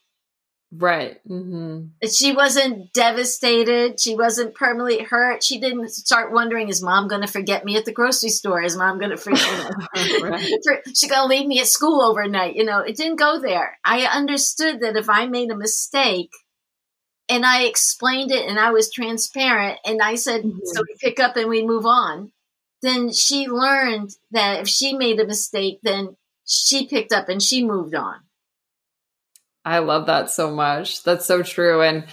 [0.72, 1.18] Right.
[1.28, 2.08] Mm-hmm.
[2.08, 4.00] She wasn't devastated.
[4.00, 5.44] She wasn't permanently hurt.
[5.44, 8.62] She didn't start wondering, is mom going to forget me at the grocery store?
[8.62, 10.22] Is mom going to forget me?
[10.24, 10.46] right.
[10.94, 12.56] She's going to leave me at school overnight.
[12.56, 13.80] You know, it didn't go there.
[13.84, 16.32] I understood that if I made a mistake
[17.28, 20.60] and I explained it and I was transparent and I said, mm-hmm.
[20.66, 22.32] so we pick up and we move on,
[22.84, 26.16] then she learned that if she made a mistake, then
[26.46, 28.20] she picked up and she moved on.
[29.66, 31.04] I love that so much.
[31.04, 31.82] That's so true.
[31.82, 32.06] And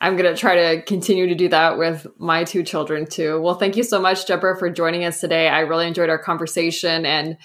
[0.00, 3.40] I'm going to try to continue to do that with my two children too.
[3.40, 5.48] Well, thank you so much, Deborah, for joining us today.
[5.48, 7.36] I really enjoyed our conversation and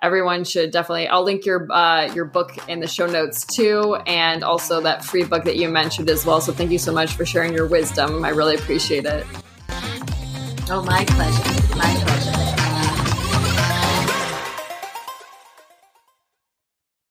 [0.00, 4.44] everyone should definitely i'll link your uh, your book in the show notes too and
[4.44, 7.26] also that free book that you mentioned as well so thank you so much for
[7.26, 9.26] sharing your wisdom i really appreciate it
[10.70, 12.17] oh my pleasure my pleasure